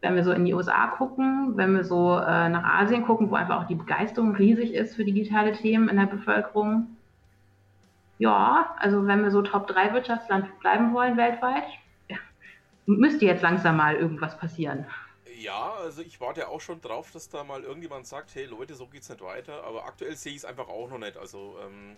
wenn 0.01 0.15
wir 0.15 0.23
so 0.25 0.33
in 0.33 0.43
die 0.43 0.53
USA 0.53 0.87
gucken, 0.87 1.53
wenn 1.55 1.73
wir 1.75 1.85
so 1.85 2.17
äh, 2.17 2.49
nach 2.49 2.63
Asien 2.63 3.05
gucken, 3.05 3.31
wo 3.31 3.35
einfach 3.35 3.63
auch 3.63 3.67
die 3.67 3.75
Begeisterung 3.75 4.35
riesig 4.35 4.73
ist 4.73 4.97
für 4.97 5.05
digitale 5.05 5.53
Themen 5.53 5.87
in 5.87 5.95
der 5.95 6.07
Bevölkerung, 6.07 6.97
ja, 8.17 8.75
also 8.79 9.07
wenn 9.07 9.23
wir 9.23 9.31
so 9.31 9.41
Top 9.43 9.67
3 9.67 9.93
Wirtschaftsland 9.93 10.59
bleiben 10.59 10.93
wollen 10.93 11.15
weltweit, 11.15 11.63
ja, 12.09 12.17
müsste 12.85 13.25
jetzt 13.25 13.43
langsam 13.43 13.77
mal 13.77 13.95
irgendwas 13.95 14.37
passieren. 14.37 14.85
Ja, 15.37 15.71
also 15.81 16.01
ich 16.01 16.19
warte 16.19 16.49
auch 16.49 16.59
schon 16.59 16.81
drauf, 16.81 17.11
dass 17.11 17.29
da 17.29 17.45
mal 17.45 17.63
irgendjemand 17.63 18.07
sagt, 18.07 18.35
hey 18.35 18.43
Leute, 18.43 18.75
so 18.75 18.87
geht's 18.87 19.07
nicht 19.07 19.21
weiter, 19.21 19.63
aber 19.63 19.85
aktuell 19.85 20.17
sehe 20.17 20.33
ich 20.33 20.39
es 20.39 20.45
einfach 20.45 20.67
auch 20.67 20.89
noch 20.89 20.97
nicht. 20.97 21.15
Also 21.15 21.55
ähm, 21.65 21.95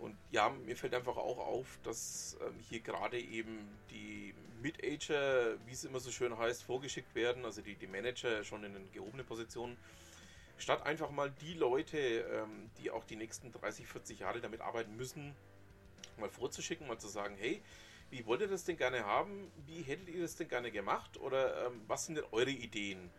und 0.00 0.16
ja, 0.30 0.48
mir 0.48 0.76
fällt 0.76 0.94
einfach 0.94 1.16
auch 1.16 1.38
auf, 1.38 1.78
dass 1.82 2.36
ähm, 2.40 2.54
hier 2.68 2.80
gerade 2.80 3.18
eben 3.18 3.68
die 3.90 4.34
Mid-Ager, 4.62 5.56
wie 5.66 5.72
es 5.72 5.84
immer 5.84 6.00
so 6.00 6.10
schön 6.10 6.36
heißt, 6.36 6.62
vorgeschickt 6.62 7.14
werden, 7.14 7.44
also 7.44 7.62
die, 7.62 7.74
die 7.74 7.86
Manager 7.86 8.44
schon 8.44 8.64
in 8.64 8.74
den 8.74 8.92
gehobenen 8.92 9.26
Positionen, 9.26 9.76
statt 10.58 10.84
einfach 10.84 11.10
mal 11.10 11.30
die 11.30 11.54
Leute, 11.54 11.98
ähm, 11.98 12.70
die 12.78 12.90
auch 12.90 13.04
die 13.04 13.16
nächsten 13.16 13.52
30, 13.52 13.86
40 13.86 14.20
Jahre 14.20 14.40
damit 14.40 14.60
arbeiten 14.60 14.96
müssen, 14.96 15.34
mal 16.18 16.28
vorzuschicken, 16.28 16.86
mal 16.86 16.98
zu 16.98 17.08
sagen, 17.08 17.36
hey, 17.38 17.62
wie 18.10 18.26
wollt 18.26 18.40
ihr 18.40 18.48
das 18.48 18.64
denn 18.64 18.76
gerne 18.76 19.04
haben? 19.04 19.50
Wie 19.66 19.82
hättet 19.82 20.08
ihr 20.08 20.22
das 20.22 20.36
denn 20.36 20.48
gerne 20.48 20.70
gemacht? 20.70 21.18
Oder 21.18 21.66
ähm, 21.66 21.82
was 21.86 22.06
sind 22.06 22.16
denn 22.16 22.24
eure 22.32 22.50
Ideen? 22.50 23.10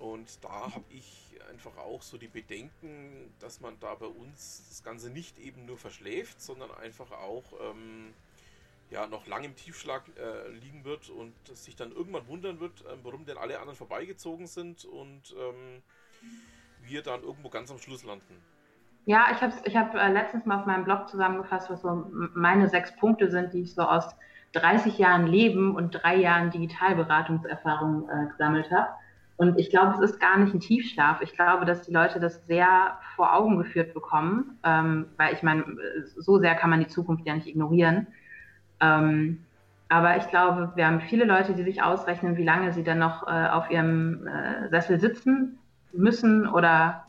Und 0.00 0.42
da 0.42 0.72
habe 0.74 0.84
ich 0.88 1.38
einfach 1.50 1.76
auch 1.76 2.00
so 2.00 2.16
die 2.16 2.26
Bedenken, 2.26 3.34
dass 3.38 3.60
man 3.60 3.78
da 3.80 3.94
bei 3.94 4.06
uns 4.06 4.64
das 4.68 4.82
Ganze 4.82 5.10
nicht 5.10 5.38
eben 5.38 5.66
nur 5.66 5.76
verschläft, 5.76 6.40
sondern 6.40 6.70
einfach 6.70 7.10
auch 7.12 7.44
ähm, 7.60 8.14
ja, 8.90 9.06
noch 9.06 9.26
lang 9.26 9.44
im 9.44 9.54
Tiefschlag 9.54 10.02
äh, 10.16 10.48
liegen 10.52 10.84
wird 10.84 11.10
und 11.10 11.34
sich 11.52 11.76
dann 11.76 11.92
irgendwann 11.92 12.26
wundern 12.28 12.60
wird, 12.60 12.80
äh, 12.86 12.96
warum 13.02 13.26
denn 13.26 13.36
alle 13.36 13.58
anderen 13.58 13.76
vorbeigezogen 13.76 14.46
sind 14.46 14.86
und 14.86 15.34
ähm, 15.38 15.82
wir 16.82 17.02
dann 17.02 17.22
irgendwo 17.22 17.50
ganz 17.50 17.70
am 17.70 17.76
Schluss 17.76 18.02
landen. 18.02 18.42
Ja, 19.04 19.26
ich 19.32 19.40
habe 19.42 19.52
ich 19.64 19.76
hab, 19.76 19.94
äh, 19.94 20.08
letztens 20.08 20.46
mal 20.46 20.60
auf 20.60 20.66
meinem 20.66 20.84
Blog 20.84 21.08
zusammengefasst, 21.08 21.68
was 21.68 21.82
so 21.82 22.06
meine 22.34 22.68
sechs 22.68 22.96
Punkte 22.96 23.30
sind, 23.30 23.52
die 23.52 23.62
ich 23.62 23.74
so 23.74 23.82
aus 23.82 24.04
30 24.52 24.96
Jahren 24.96 25.26
Leben 25.26 25.74
und 25.74 25.90
drei 25.90 26.16
Jahren 26.16 26.50
Digitalberatungserfahrung 26.50 28.08
äh, 28.08 28.30
gesammelt 28.30 28.70
habe. 28.70 28.88
Und 29.40 29.58
ich 29.58 29.70
glaube, 29.70 29.94
es 29.94 30.10
ist 30.10 30.20
gar 30.20 30.36
nicht 30.36 30.52
ein 30.52 30.60
Tiefschlaf. 30.60 31.22
Ich 31.22 31.32
glaube, 31.32 31.64
dass 31.64 31.80
die 31.80 31.92
Leute 31.94 32.20
das 32.20 32.46
sehr 32.46 32.98
vor 33.16 33.34
Augen 33.34 33.56
geführt 33.56 33.94
bekommen, 33.94 34.58
ähm, 34.64 35.06
weil 35.16 35.32
ich 35.32 35.42
meine, 35.42 35.64
so 36.18 36.38
sehr 36.38 36.54
kann 36.56 36.68
man 36.68 36.80
die 36.80 36.88
Zukunft 36.88 37.24
ja 37.24 37.32
nicht 37.32 37.46
ignorieren. 37.46 38.06
Ähm, 38.80 39.38
aber 39.88 40.18
ich 40.18 40.28
glaube, 40.28 40.72
wir 40.74 40.86
haben 40.86 41.00
viele 41.00 41.24
Leute, 41.24 41.54
die 41.54 41.62
sich 41.62 41.82
ausrechnen, 41.82 42.36
wie 42.36 42.44
lange 42.44 42.74
sie 42.74 42.84
dann 42.84 42.98
noch 42.98 43.26
äh, 43.26 43.48
auf 43.48 43.70
ihrem 43.70 44.26
äh, 44.26 44.68
Sessel 44.68 45.00
sitzen 45.00 45.58
müssen 45.94 46.46
oder 46.46 47.06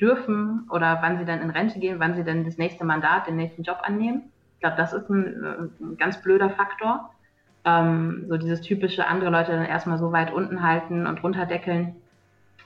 dürfen 0.00 0.66
oder 0.70 1.00
wann 1.02 1.18
sie 1.18 1.26
dann 1.26 1.42
in 1.42 1.50
Rente 1.50 1.78
gehen, 1.78 2.00
wann 2.00 2.14
sie 2.14 2.24
dann 2.24 2.44
das 2.44 2.56
nächste 2.56 2.86
Mandat, 2.86 3.26
den 3.26 3.36
nächsten 3.36 3.64
Job 3.64 3.80
annehmen. 3.82 4.32
Ich 4.54 4.60
glaube, 4.60 4.76
das 4.78 4.94
ist 4.94 5.10
ein, 5.10 5.44
äh, 5.44 5.84
ein 5.84 5.98
ganz 5.98 6.22
blöder 6.22 6.48
Faktor. 6.48 7.10
Ähm, 7.66 8.26
so 8.28 8.36
dieses 8.36 8.60
typische 8.60 9.06
andere 9.08 9.30
Leute 9.30 9.50
dann 9.52 9.66
erstmal 9.66 9.98
so 9.98 10.12
weit 10.12 10.32
unten 10.32 10.62
halten 10.62 11.06
und 11.06 11.22
runterdeckeln, 11.22 11.96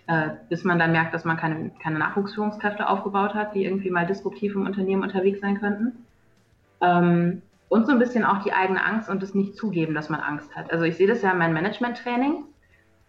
äh, 0.06 0.28
bis 0.50 0.62
man 0.62 0.78
dann 0.78 0.92
merkt, 0.92 1.14
dass 1.14 1.24
man 1.24 1.38
keine, 1.38 1.70
keine 1.82 1.98
Nachwuchsführungskräfte 1.98 2.86
aufgebaut 2.86 3.34
hat, 3.34 3.54
die 3.54 3.64
irgendwie 3.64 3.90
mal 3.90 4.06
disruptiv 4.06 4.54
im 4.54 4.66
Unternehmen 4.66 5.02
unterwegs 5.02 5.40
sein 5.40 5.58
könnten. 5.58 6.04
Ähm, 6.82 7.40
und 7.70 7.86
so 7.86 7.92
ein 7.92 7.98
bisschen 7.98 8.24
auch 8.24 8.42
die 8.42 8.52
eigene 8.52 8.84
Angst 8.84 9.08
und 9.08 9.22
das 9.22 9.34
nicht 9.34 9.56
zugeben, 9.56 9.94
dass 9.94 10.10
man 10.10 10.20
Angst 10.20 10.54
hat. 10.54 10.70
Also 10.70 10.84
ich 10.84 10.96
sehe 10.96 11.06
das 11.06 11.22
ja 11.22 11.30
in 11.30 11.38
meinem 11.38 11.54
Management-Training. 11.54 12.44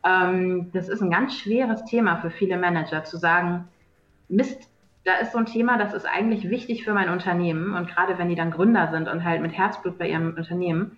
Ähm, 0.06 0.71
das 0.71 0.88
ist 0.88 1.01
ein 1.01 1.12
ganz 1.12 1.36
schweres 1.36 1.84
Thema 1.84 2.17
für 2.17 2.30
viele 2.30 2.58
Manager, 2.58 3.04
zu 3.04 3.17
sagen, 3.17 3.67
Mist, 4.30 4.69
da 5.04 5.15
ist 5.15 5.34
so 5.34 5.39
ein 5.39 5.45
Thema, 5.45 5.77
das 5.77 5.93
ist 5.93 6.06
eigentlich 6.06 6.49
wichtig 6.49 6.84
für 6.86 6.93
mein 6.93 7.10
Unternehmen 7.10 7.73
und 7.73 7.89
gerade 7.89 8.17
wenn 8.17 8.30
die 8.30 8.36
dann 8.36 8.51
Gründer 8.51 8.89
sind 8.91 9.10
und 9.10 9.23
halt 9.23 9.41
mit 9.41 9.51
Herzblut 9.51 9.97
bei 9.97 10.08
ihrem 10.08 10.36
Unternehmen, 10.36 10.97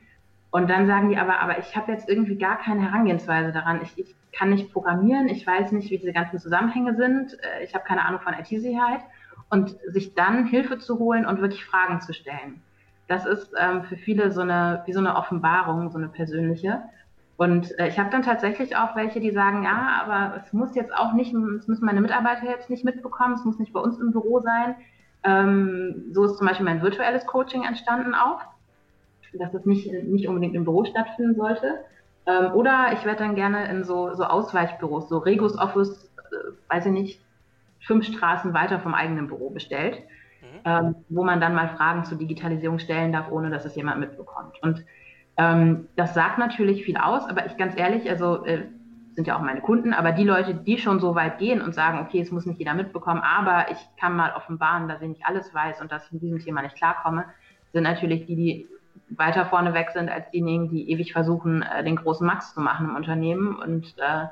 und 0.53 0.69
dann 0.69 0.85
sagen 0.85 1.09
die 1.09 1.17
aber, 1.17 1.39
aber 1.39 1.57
ich 1.57 1.75
habe 1.75 1.91
jetzt 1.91 2.07
irgendwie 2.07 2.37
gar 2.37 2.59
keine 2.59 2.83
Herangehensweise 2.83 3.51
daran. 3.51 3.81
Ich, 3.81 3.97
ich 3.97 4.15
kann 4.37 4.51
nicht 4.51 4.71
programmieren, 4.71 5.27
ich 5.27 5.47
weiß 5.47 5.71
nicht, 5.71 5.89
wie 5.89 5.97
diese 5.97 6.13
ganzen 6.13 6.37
Zusammenhänge 6.37 6.95
sind, 6.95 7.33
äh, 7.43 7.63
ich 7.63 7.73
habe 7.73 7.83
keine 7.85 8.05
Ahnung 8.05 8.21
von 8.21 8.35
IT-Sicherheit. 8.35 8.99
Und 9.49 9.75
sich 9.87 10.13
dann 10.13 10.45
Hilfe 10.45 10.77
zu 10.77 10.99
holen 10.99 11.25
und 11.25 11.41
wirklich 11.41 11.65
Fragen 11.65 12.01
zu 12.01 12.13
stellen. 12.13 12.61
Das 13.07 13.25
ist 13.25 13.51
ähm, 13.59 13.83
für 13.85 13.97
viele 13.97 14.31
so 14.31 14.41
eine, 14.41 14.83
wie 14.85 14.93
so 14.93 14.99
eine 14.99 15.15
Offenbarung, 15.15 15.89
so 15.89 15.97
eine 15.97 16.07
persönliche. 16.07 16.83
Und 17.35 17.77
äh, 17.79 17.87
ich 17.87 17.97
habe 17.97 18.11
dann 18.11 18.21
tatsächlich 18.21 18.75
auch 18.75 18.95
welche, 18.95 19.19
die 19.19 19.31
sagen, 19.31 19.63
ja, 19.63 20.03
aber 20.05 20.37
es 20.37 20.53
muss 20.53 20.75
jetzt 20.75 20.95
auch 20.95 21.13
nicht, 21.13 21.33
es 21.33 21.67
müssen 21.67 21.85
meine 21.85 22.01
Mitarbeiter 22.01 22.47
jetzt 22.47 22.69
nicht 22.69 22.85
mitbekommen, 22.85 23.33
es 23.33 23.43
muss 23.43 23.57
nicht 23.57 23.73
bei 23.73 23.79
uns 23.79 23.97
im 23.97 24.11
Büro 24.11 24.39
sein. 24.41 24.75
Ähm, 25.23 26.11
so 26.11 26.25
ist 26.25 26.37
zum 26.37 26.45
Beispiel 26.45 26.65
mein 26.65 26.83
virtuelles 26.83 27.25
Coaching 27.25 27.63
entstanden 27.63 28.13
auch 28.13 28.52
dass 29.39 29.51
das 29.51 29.65
nicht, 29.65 29.91
nicht 29.91 30.27
unbedingt 30.27 30.55
im 30.55 30.63
Büro 30.63 30.85
stattfinden 30.85 31.35
sollte. 31.35 31.79
Ähm, 32.25 32.53
oder 32.53 32.91
ich 32.93 33.05
werde 33.05 33.19
dann 33.19 33.35
gerne 33.35 33.67
in 33.69 33.83
so, 33.83 34.13
so 34.13 34.23
Ausweichbüros, 34.23 35.09
so 35.09 35.17
Regus 35.17 35.57
Office, 35.57 36.11
äh, 36.17 36.73
weiß 36.73 36.85
ich 36.87 36.91
nicht, 36.91 37.21
fünf 37.81 38.05
Straßen 38.05 38.53
weiter 38.53 38.79
vom 38.79 38.93
eigenen 38.93 39.27
Büro 39.27 39.49
bestellt, 39.49 39.99
mhm. 40.41 40.59
ähm, 40.65 40.95
wo 41.09 41.23
man 41.23 41.41
dann 41.41 41.53
mal 41.53 41.69
Fragen 41.69 42.05
zur 42.05 42.17
Digitalisierung 42.17 42.79
stellen 42.79 43.11
darf, 43.11 43.31
ohne 43.31 43.49
dass 43.49 43.65
es 43.65 43.75
jemand 43.75 43.99
mitbekommt. 43.99 44.61
Und 44.61 44.85
ähm, 45.37 45.87
das 45.95 46.13
sagt 46.13 46.37
natürlich 46.37 46.85
viel 46.85 46.97
aus, 46.97 47.27
aber 47.27 47.45
ich 47.45 47.57
ganz 47.57 47.77
ehrlich, 47.77 48.09
also 48.09 48.45
äh, 48.45 48.63
sind 49.15 49.27
ja 49.27 49.37
auch 49.37 49.41
meine 49.41 49.61
Kunden, 49.61 49.93
aber 49.93 50.11
die 50.11 50.23
Leute, 50.23 50.55
die 50.55 50.77
schon 50.77 50.99
so 50.99 51.15
weit 51.15 51.37
gehen 51.37 51.61
und 51.61 51.75
sagen, 51.75 51.99
okay, 51.99 52.19
es 52.19 52.31
muss 52.31 52.45
nicht 52.45 52.59
jeder 52.59 52.73
mitbekommen, 52.73 53.21
aber 53.21 53.69
ich 53.71 53.77
kann 53.99 54.15
mal 54.15 54.33
offenbaren, 54.35 54.87
dass 54.87 55.01
ich 55.01 55.09
nicht 55.09 55.25
alles 55.25 55.53
weiß 55.53 55.81
und 55.81 55.91
dass 55.91 56.05
ich 56.07 56.13
mit 56.13 56.21
diesem 56.23 56.39
Thema 56.39 56.61
nicht 56.61 56.75
klarkomme, 56.75 57.25
sind 57.73 57.83
natürlich 57.83 58.25
die, 58.25 58.35
die 58.35 58.67
weiter 59.17 59.45
vorne 59.45 59.73
weg 59.73 59.91
sind 59.91 60.09
als 60.09 60.29
diejenigen, 60.31 60.69
die 60.69 60.89
ewig 60.91 61.13
versuchen, 61.13 61.61
äh, 61.61 61.83
den 61.83 61.95
großen 61.95 62.25
Max 62.25 62.53
zu 62.53 62.61
machen 62.61 62.89
im 62.89 62.95
Unternehmen 62.95 63.55
und 63.55 63.95
äh, 63.97 64.27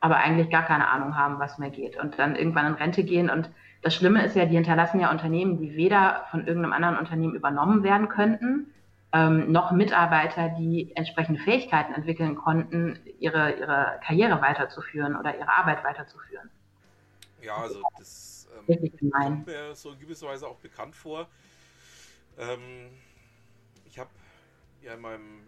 aber 0.00 0.16
eigentlich 0.16 0.50
gar 0.50 0.64
keine 0.64 0.88
Ahnung 0.88 1.16
haben, 1.16 1.38
was 1.38 1.58
mehr 1.58 1.70
geht 1.70 1.96
und 1.98 2.18
dann 2.18 2.36
irgendwann 2.36 2.66
in 2.66 2.74
Rente 2.74 3.04
gehen. 3.04 3.30
Und 3.30 3.48
das 3.80 3.94
Schlimme 3.94 4.24
ist 4.24 4.36
ja, 4.36 4.44
die 4.44 4.54
hinterlassen 4.54 5.00
ja 5.00 5.10
Unternehmen, 5.10 5.58
die 5.58 5.76
weder 5.76 6.26
von 6.30 6.46
irgendeinem 6.46 6.74
anderen 6.74 6.98
Unternehmen 6.98 7.34
übernommen 7.34 7.82
werden 7.82 8.08
könnten, 8.08 8.66
ähm, 9.14 9.50
noch 9.50 9.70
Mitarbeiter, 9.70 10.50
die 10.50 10.92
entsprechende 10.94 11.40
Fähigkeiten 11.40 11.94
entwickeln 11.94 12.34
konnten, 12.34 12.98
ihre, 13.18 13.52
ihre 13.52 13.98
Karriere 14.04 14.42
weiterzuführen 14.42 15.16
oder 15.16 15.34
ihre 15.38 15.48
Arbeit 15.48 15.84
weiterzuführen. 15.84 16.50
Ja, 17.40 17.56
also 17.56 17.80
das 17.98 18.48
ähm, 18.68 18.90
kommt 19.10 19.46
mir 19.46 19.74
so 19.74 19.92
in 19.92 20.00
gewisser 20.00 20.26
Weise 20.26 20.46
auch 20.46 20.56
bekannt 20.56 20.96
vor. 20.96 21.28
Ähm, 22.38 22.90
ich 23.94 23.98
habe 24.00 24.10
ja 24.82 24.94
in 24.94 25.00
meinem 25.00 25.42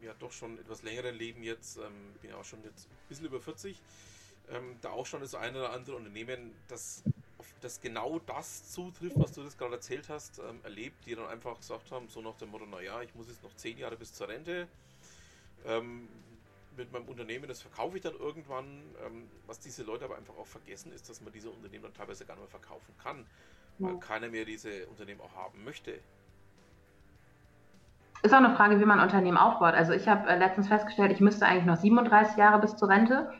ja 0.00 0.14
doch 0.14 0.32
schon 0.32 0.58
etwas 0.58 0.82
längeren 0.82 1.14
Leben 1.14 1.42
jetzt, 1.42 1.76
ähm, 1.76 2.14
bin 2.22 2.30
ja 2.30 2.36
auch 2.36 2.44
schon 2.44 2.64
jetzt 2.64 2.88
ein 2.88 3.08
bisschen 3.08 3.26
über 3.26 3.38
40, 3.38 3.80
ähm, 4.50 4.76
da 4.80 4.90
auch 4.90 5.04
schon 5.04 5.20
das 5.20 5.34
eine 5.34 5.58
oder 5.58 5.72
andere 5.72 5.96
Unternehmen, 5.96 6.54
das 6.68 7.04
das 7.60 7.80
genau 7.80 8.18
das 8.20 8.72
zutrifft, 8.72 9.18
was 9.18 9.32
du 9.32 9.42
das 9.42 9.56
gerade 9.56 9.74
erzählt 9.74 10.08
hast, 10.08 10.38
ähm, 10.38 10.60
erlebt, 10.64 11.06
die 11.06 11.14
dann 11.14 11.26
einfach 11.26 11.58
gesagt 11.58 11.90
haben, 11.92 12.08
so 12.08 12.20
nach 12.22 12.36
dem 12.36 12.50
Motto, 12.50 12.66
naja, 12.66 13.02
ich 13.02 13.14
muss 13.14 13.28
jetzt 13.28 13.42
noch 13.42 13.54
zehn 13.54 13.78
Jahre 13.78 13.96
bis 13.96 14.12
zur 14.12 14.28
Rente, 14.28 14.66
ähm, 15.64 16.08
mit 16.76 16.90
meinem 16.92 17.08
Unternehmen, 17.08 17.46
das 17.46 17.60
verkaufe 17.60 17.96
ich 17.96 18.02
dann 18.02 18.14
irgendwann. 18.14 18.82
Ähm, 19.04 19.28
was 19.46 19.60
diese 19.60 19.82
Leute 19.82 20.06
aber 20.06 20.16
einfach 20.16 20.36
auch 20.36 20.46
vergessen, 20.46 20.92
ist, 20.92 21.08
dass 21.08 21.20
man 21.20 21.32
diese 21.32 21.50
Unternehmen 21.50 21.84
dann 21.84 21.94
teilweise 21.94 22.24
gar 22.24 22.34
nicht 22.34 22.42
mehr 22.42 22.60
verkaufen 22.60 22.94
kann, 23.02 23.26
weil 23.78 23.92
ja. 23.92 23.98
keiner 23.98 24.28
mehr 24.28 24.44
diese 24.44 24.86
Unternehmen 24.86 25.20
auch 25.20 25.34
haben 25.34 25.62
möchte. 25.64 26.00
Ist 28.22 28.32
auch 28.32 28.38
eine 28.38 28.54
Frage, 28.54 28.78
wie 28.80 28.84
man 28.84 29.00
ein 29.00 29.04
Unternehmen 29.04 29.36
aufbaut. 29.36 29.74
Also 29.74 29.92
ich 29.92 30.08
habe 30.08 30.28
äh, 30.28 30.38
letztens 30.38 30.68
festgestellt, 30.68 31.10
ich 31.10 31.20
müsste 31.20 31.46
eigentlich 31.46 31.66
noch 31.66 31.76
37 31.76 32.36
Jahre 32.36 32.60
bis 32.60 32.76
zur 32.76 32.88
Rente. 32.88 33.32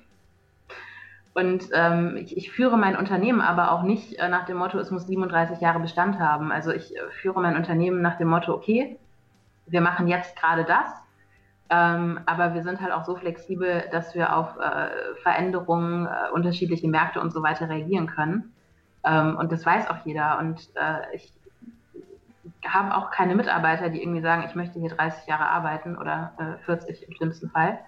Und 1.35 1.69
ähm, 1.73 2.17
ich, 2.17 2.37
ich, 2.37 2.51
führe 2.51 2.77
mein 2.77 2.97
Unternehmen 2.97 3.41
aber 3.41 3.73
auch 3.73 3.83
nicht 3.83 4.15
äh, 4.15 4.29
nach 4.29 4.45
dem 4.45 4.59
Motto, 4.59 4.79
es 4.79 4.91
muss 4.91 5.07
37 5.07 5.61
Jahre 5.61 5.81
Bestand 5.81 6.19
haben. 6.19 6.53
Also 6.53 6.73
ich 6.73 6.95
äh, 6.95 7.01
führe 7.23 7.41
mein 7.41 7.57
Unternehmen 7.57 8.03
nach 8.03 8.19
dem 8.19 8.29
Motto, 8.29 8.53
okay, 8.53 8.99
wir 9.67 9.81
machen 9.81 10.09
jetzt 10.09 10.37
gerade 10.37 10.65
das, 10.65 10.91
ähm, 11.71 12.21
aber 12.27 12.53
wir 12.53 12.63
sind 12.63 12.83
halt 12.83 12.93
auch 12.93 13.05
so 13.05 13.17
flexibel, 13.17 13.85
dass 13.93 14.15
wir 14.15 14.37
auf 14.37 14.59
äh, 14.59 14.89
Veränderungen, 15.23 16.07
äh, 16.07 16.31
unterschiedliche 16.35 16.89
Märkte 16.89 17.21
und 17.21 17.33
so 17.33 17.43
weiter 17.43 17.69
reagieren 17.69 18.09
können. 18.09 18.53
Ähm, 19.05 19.37
und 19.37 19.51
das 19.53 19.65
weiß 19.65 19.89
auch 19.89 20.05
jeder. 20.05 20.39
Und 20.39 20.61
äh, 20.75 21.17
ich, 21.17 21.33
habe 22.67 22.97
auch 22.97 23.11
keine 23.11 23.35
Mitarbeiter, 23.35 23.89
die 23.89 24.03
irgendwie 24.03 24.21
sagen, 24.21 24.45
ich 24.49 24.55
möchte 24.55 24.79
hier 24.79 24.91
30 24.91 25.27
Jahre 25.27 25.47
arbeiten 25.47 25.97
oder 25.97 26.33
äh, 26.39 26.65
40 26.65 27.09
im 27.09 27.15
schlimmsten 27.15 27.51
Fall. 27.51 27.79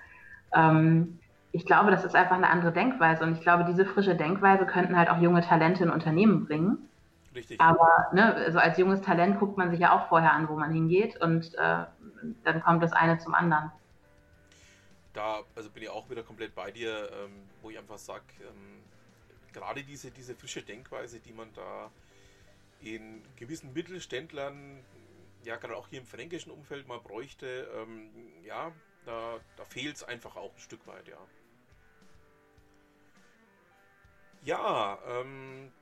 Ähm, 0.52 1.18
ich 1.52 1.66
glaube, 1.66 1.90
das 1.90 2.04
ist 2.04 2.16
einfach 2.16 2.36
eine 2.36 2.50
andere 2.50 2.72
Denkweise 2.72 3.22
und 3.22 3.34
ich 3.34 3.40
glaube, 3.40 3.64
diese 3.64 3.86
frische 3.86 4.16
Denkweise 4.16 4.66
könnten 4.66 4.96
halt 4.96 5.08
auch 5.08 5.18
junge 5.18 5.40
Talente 5.40 5.84
in 5.84 5.90
Unternehmen 5.90 6.46
bringen. 6.46 6.88
Richtig. 7.34 7.60
Aber 7.60 8.08
ne, 8.12 8.34
also 8.34 8.58
als 8.58 8.78
junges 8.78 9.00
Talent 9.02 9.38
guckt 9.38 9.56
man 9.56 9.70
sich 9.70 9.80
ja 9.80 9.92
auch 9.92 10.08
vorher 10.08 10.32
an, 10.32 10.48
wo 10.48 10.56
man 10.56 10.72
hingeht 10.72 11.20
und 11.20 11.54
äh, 11.54 11.84
dann 12.44 12.62
kommt 12.62 12.82
das 12.82 12.92
eine 12.92 13.18
zum 13.18 13.34
anderen. 13.34 13.70
Da 15.12 15.40
also 15.54 15.70
bin 15.70 15.84
ich 15.84 15.90
auch 15.90 16.10
wieder 16.10 16.22
komplett 16.22 16.54
bei 16.54 16.70
dir, 16.72 17.08
ähm, 17.12 17.30
wo 17.62 17.70
ich 17.70 17.78
einfach 17.78 17.98
sage, 17.98 18.24
ähm, 18.40 18.82
gerade 19.52 19.82
diese, 19.84 20.10
diese 20.10 20.34
frische 20.34 20.62
Denkweise, 20.62 21.20
die 21.20 21.32
man 21.32 21.48
da 21.54 21.90
in 22.84 23.22
gewissen 23.36 23.72
Mittelständlern, 23.72 24.84
ja 25.44 25.56
gerade 25.56 25.76
auch 25.76 25.88
hier 25.88 26.00
im 26.00 26.06
fränkischen 26.06 26.52
Umfeld 26.52 26.86
mal 26.86 27.00
bräuchte, 27.00 27.68
ähm, 27.74 28.10
ja, 28.44 28.72
da, 29.04 29.40
da 29.56 29.64
fehlt 29.64 29.96
es 29.96 30.02
einfach 30.02 30.36
auch 30.36 30.52
ein 30.52 30.60
Stück 30.60 30.86
weit, 30.86 31.08
ja. 31.08 31.18
Ja, 34.44 34.98
ähm, 35.06 35.72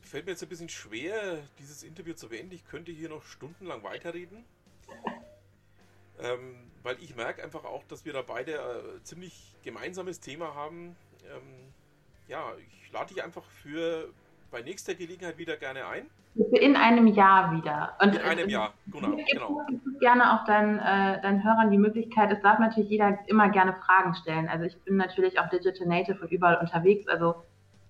fällt 0.00 0.26
mir 0.26 0.32
jetzt 0.32 0.42
ein 0.42 0.48
bisschen 0.48 0.68
schwer, 0.68 1.42
dieses 1.58 1.82
Interview 1.82 2.14
zu 2.14 2.28
beenden. 2.28 2.54
Ich 2.54 2.66
könnte 2.66 2.92
hier 2.92 3.08
noch 3.08 3.24
stundenlang 3.24 3.82
weiterreden. 3.82 4.44
Ähm, 6.18 6.70
weil 6.82 7.02
ich 7.02 7.16
merke 7.16 7.42
einfach 7.42 7.64
auch, 7.64 7.82
dass 7.84 8.04
wir 8.04 8.12
da 8.12 8.22
beide 8.22 8.52
äh, 8.52 9.02
ziemlich 9.02 9.56
gemeinsames 9.62 10.20
Thema 10.20 10.54
haben. 10.54 10.96
Ähm, 11.28 11.72
ja, 12.28 12.52
ich 12.58 12.92
lade 12.92 13.12
dich 13.14 13.22
einfach 13.22 13.44
für 13.62 14.08
bei 14.50 14.62
nächster 14.62 14.94
Gelegenheit 14.94 15.38
wieder 15.38 15.56
gerne 15.56 15.86
ein. 15.86 16.06
In 16.52 16.76
einem 16.76 17.06
Jahr 17.06 17.52
wieder. 17.52 17.94
Und, 18.00 18.16
in 18.16 18.22
einem 18.22 18.48
Jahr, 18.48 18.72
genau. 18.86 19.16
genau. 19.30 19.64
gerne 20.00 20.32
auch 20.32 20.44
deinen, 20.44 20.78
äh, 20.78 21.20
deinen 21.22 21.44
Hörern 21.44 21.70
die 21.70 21.78
Möglichkeit, 21.78 22.32
es 22.32 22.40
darf 22.42 22.58
natürlich 22.58 22.90
jeder 22.90 23.18
immer 23.26 23.48
gerne 23.50 23.74
Fragen 23.74 24.14
stellen. 24.14 24.48
Also 24.48 24.64
ich 24.64 24.76
bin 24.82 24.96
natürlich 24.96 25.38
auch 25.38 25.48
Digital 25.48 25.86
Native 25.86 26.20
und 26.20 26.32
überall 26.32 26.56
unterwegs, 26.56 27.06
also 27.06 27.36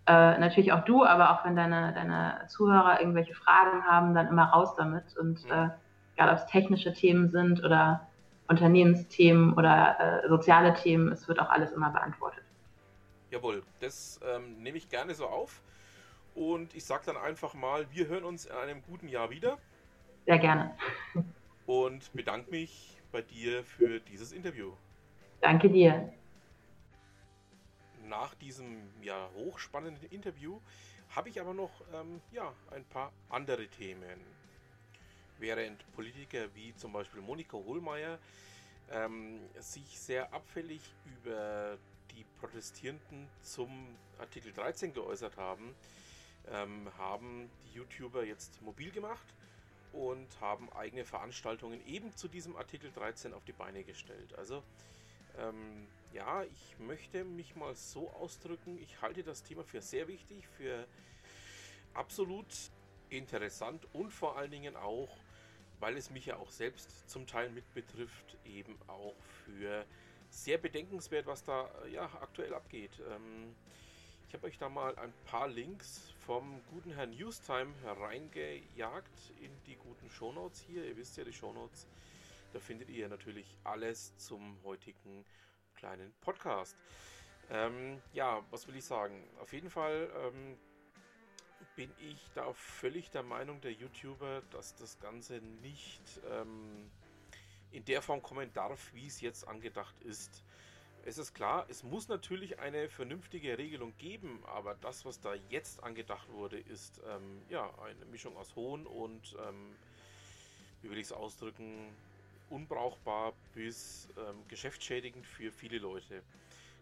äh, 0.06 0.38
natürlich 0.38 0.72
auch 0.72 0.84
du, 0.84 1.04
aber 1.04 1.30
auch 1.30 1.44
wenn 1.46 1.56
deine, 1.56 1.92
deine 1.94 2.46
Zuhörer 2.48 3.00
irgendwelche 3.00 3.34
Fragen 3.34 3.84
haben, 3.84 4.14
dann 4.14 4.28
immer 4.28 4.44
raus 4.44 4.74
damit. 4.76 5.04
Und 5.18 5.42
mhm. 5.44 5.50
äh, 5.50 5.68
egal 6.14 6.30
ob 6.30 6.36
es 6.36 6.46
technische 6.46 6.92
Themen 6.92 7.30
sind 7.30 7.64
oder 7.64 8.06
Unternehmensthemen 8.48 9.54
oder 9.54 10.22
äh, 10.24 10.28
soziale 10.28 10.74
Themen, 10.74 11.12
es 11.12 11.26
wird 11.28 11.40
auch 11.40 11.48
alles 11.48 11.72
immer 11.72 11.90
beantwortet. 11.90 12.43
Jawohl, 13.34 13.62
das 13.80 14.20
ähm, 14.24 14.62
nehme 14.62 14.78
ich 14.78 14.88
gerne 14.88 15.14
so 15.14 15.26
auf. 15.26 15.60
Und 16.34 16.74
ich 16.74 16.84
sage 16.84 17.02
dann 17.06 17.16
einfach 17.16 17.54
mal, 17.54 17.86
wir 17.90 18.06
hören 18.06 18.24
uns 18.24 18.46
in 18.46 18.52
einem 18.52 18.82
guten 18.82 19.08
Jahr 19.08 19.30
wieder. 19.30 19.58
Sehr 20.26 20.38
gerne. 20.38 20.76
Und 21.66 22.12
bedanke 22.12 22.50
mich 22.50 22.96
bei 23.12 23.22
dir 23.22 23.64
für 23.64 24.00
dieses 24.00 24.32
Interview. 24.32 24.72
Danke 25.40 25.68
dir 25.68 26.12
nach 28.08 28.34
diesem 28.34 28.88
ja, 29.02 29.28
hochspannenden 29.34 30.08
Interview 30.10 30.60
habe 31.10 31.28
ich 31.28 31.40
aber 31.40 31.54
noch 31.54 31.70
ähm, 31.92 32.20
ja, 32.32 32.52
ein 32.70 32.84
paar 32.84 33.12
andere 33.30 33.66
Themen. 33.68 34.20
Während 35.38 35.84
Politiker 35.94 36.46
wie 36.54 36.74
zum 36.76 36.92
Beispiel 36.92 37.20
Monika 37.20 37.56
Hohlmeier 37.56 38.18
ähm, 38.90 39.40
sich 39.58 39.98
sehr 39.98 40.32
abfällig 40.32 40.80
über 41.04 41.76
die 42.12 42.24
Protestierenden 42.40 43.28
zum 43.42 43.96
Artikel 44.18 44.52
13 44.52 44.92
geäußert 44.92 45.36
haben, 45.36 45.74
ähm, 46.50 46.90
haben 46.98 47.50
die 47.64 47.78
YouTuber 47.78 48.24
jetzt 48.24 48.60
mobil 48.62 48.90
gemacht 48.90 49.26
und 49.92 50.28
haben 50.40 50.70
eigene 50.72 51.04
Veranstaltungen 51.04 51.84
eben 51.86 52.14
zu 52.16 52.28
diesem 52.28 52.56
Artikel 52.56 52.90
13 52.92 53.32
auf 53.32 53.44
die 53.44 53.52
Beine 53.52 53.84
gestellt. 53.84 54.36
Also 54.36 54.62
ähm, 55.38 55.86
ja, 56.12 56.44
ich 56.44 56.78
möchte 56.78 57.24
mich 57.24 57.56
mal 57.56 57.74
so 57.74 58.10
ausdrücken, 58.10 58.78
ich 58.78 59.00
halte 59.02 59.22
das 59.22 59.42
Thema 59.42 59.64
für 59.64 59.80
sehr 59.80 60.06
wichtig, 60.08 60.46
für 60.56 60.86
absolut 61.92 62.46
interessant 63.10 63.86
und 63.92 64.12
vor 64.12 64.36
allen 64.36 64.50
Dingen 64.50 64.76
auch, 64.76 65.08
weil 65.80 65.96
es 65.96 66.10
mich 66.10 66.26
ja 66.26 66.36
auch 66.36 66.50
selbst 66.50 67.08
zum 67.08 67.26
Teil 67.26 67.50
mit 67.50 67.72
betrifft, 67.74 68.36
eben 68.44 68.78
auch 68.86 69.14
für 69.44 69.84
sehr 70.34 70.58
bedenkenswert, 70.58 71.26
was 71.26 71.44
da 71.44 71.70
ja 71.88 72.04
aktuell 72.20 72.54
abgeht. 72.54 73.00
Ähm, 73.10 73.54
ich 74.28 74.34
habe 74.34 74.46
euch 74.48 74.58
da 74.58 74.68
mal 74.68 74.96
ein 74.96 75.12
paar 75.24 75.46
Links 75.46 76.12
vom 76.18 76.60
guten 76.70 76.90
Herrn 76.90 77.10
Newstime 77.10 77.72
hereingejagt 77.82 79.32
in 79.40 79.52
die 79.64 79.76
guten 79.76 80.10
Shownotes 80.10 80.60
hier. 80.60 80.84
Ihr 80.84 80.96
wisst 80.96 81.16
ja, 81.16 81.24
die 81.24 81.32
Shownotes, 81.32 81.86
da 82.52 82.58
findet 82.58 82.90
ihr 82.90 83.08
natürlich 83.08 83.56
alles 83.62 84.16
zum 84.16 84.58
heutigen 84.64 85.24
kleinen 85.76 86.12
Podcast. 86.20 86.76
Ähm, 87.50 88.02
ja, 88.12 88.44
was 88.50 88.66
will 88.66 88.76
ich 88.76 88.84
sagen? 88.84 89.28
Auf 89.38 89.52
jeden 89.52 89.70
Fall 89.70 90.10
ähm, 90.16 90.58
bin 91.76 91.92
ich 91.98 92.30
da 92.34 92.52
völlig 92.52 93.10
der 93.10 93.22
Meinung 93.22 93.60
der 93.60 93.72
YouTuber, 93.72 94.42
dass 94.50 94.74
das 94.74 94.98
Ganze 94.98 95.40
nicht 95.62 96.20
ähm, 96.30 96.90
in 97.74 97.84
der 97.84 98.02
Form 98.02 98.22
kommen 98.22 98.52
darf, 98.52 98.92
wie 98.94 99.06
es 99.06 99.20
jetzt 99.20 99.46
angedacht 99.48 100.00
ist. 100.02 100.44
Es 101.04 101.18
ist 101.18 101.34
klar, 101.34 101.66
es 101.68 101.82
muss 101.82 102.08
natürlich 102.08 102.60
eine 102.60 102.88
vernünftige 102.88 103.58
Regelung 103.58 103.92
geben, 103.98 104.42
aber 104.46 104.74
das, 104.76 105.04
was 105.04 105.20
da 105.20 105.34
jetzt 105.50 105.82
angedacht 105.82 106.30
wurde, 106.30 106.58
ist 106.58 107.00
ähm, 107.06 107.42
ja 107.50 107.68
eine 107.80 108.06
Mischung 108.06 108.36
aus 108.36 108.54
Hohn 108.54 108.86
und, 108.86 109.36
ähm, 109.46 109.74
wie 110.80 110.90
will 110.90 110.98
ich 110.98 111.06
es 111.06 111.12
ausdrücken, 111.12 111.94
unbrauchbar 112.48 113.34
bis 113.54 114.08
ähm, 114.16 114.46
geschäftsschädigend 114.48 115.26
für 115.26 115.50
viele 115.50 115.78
Leute, 115.78 116.22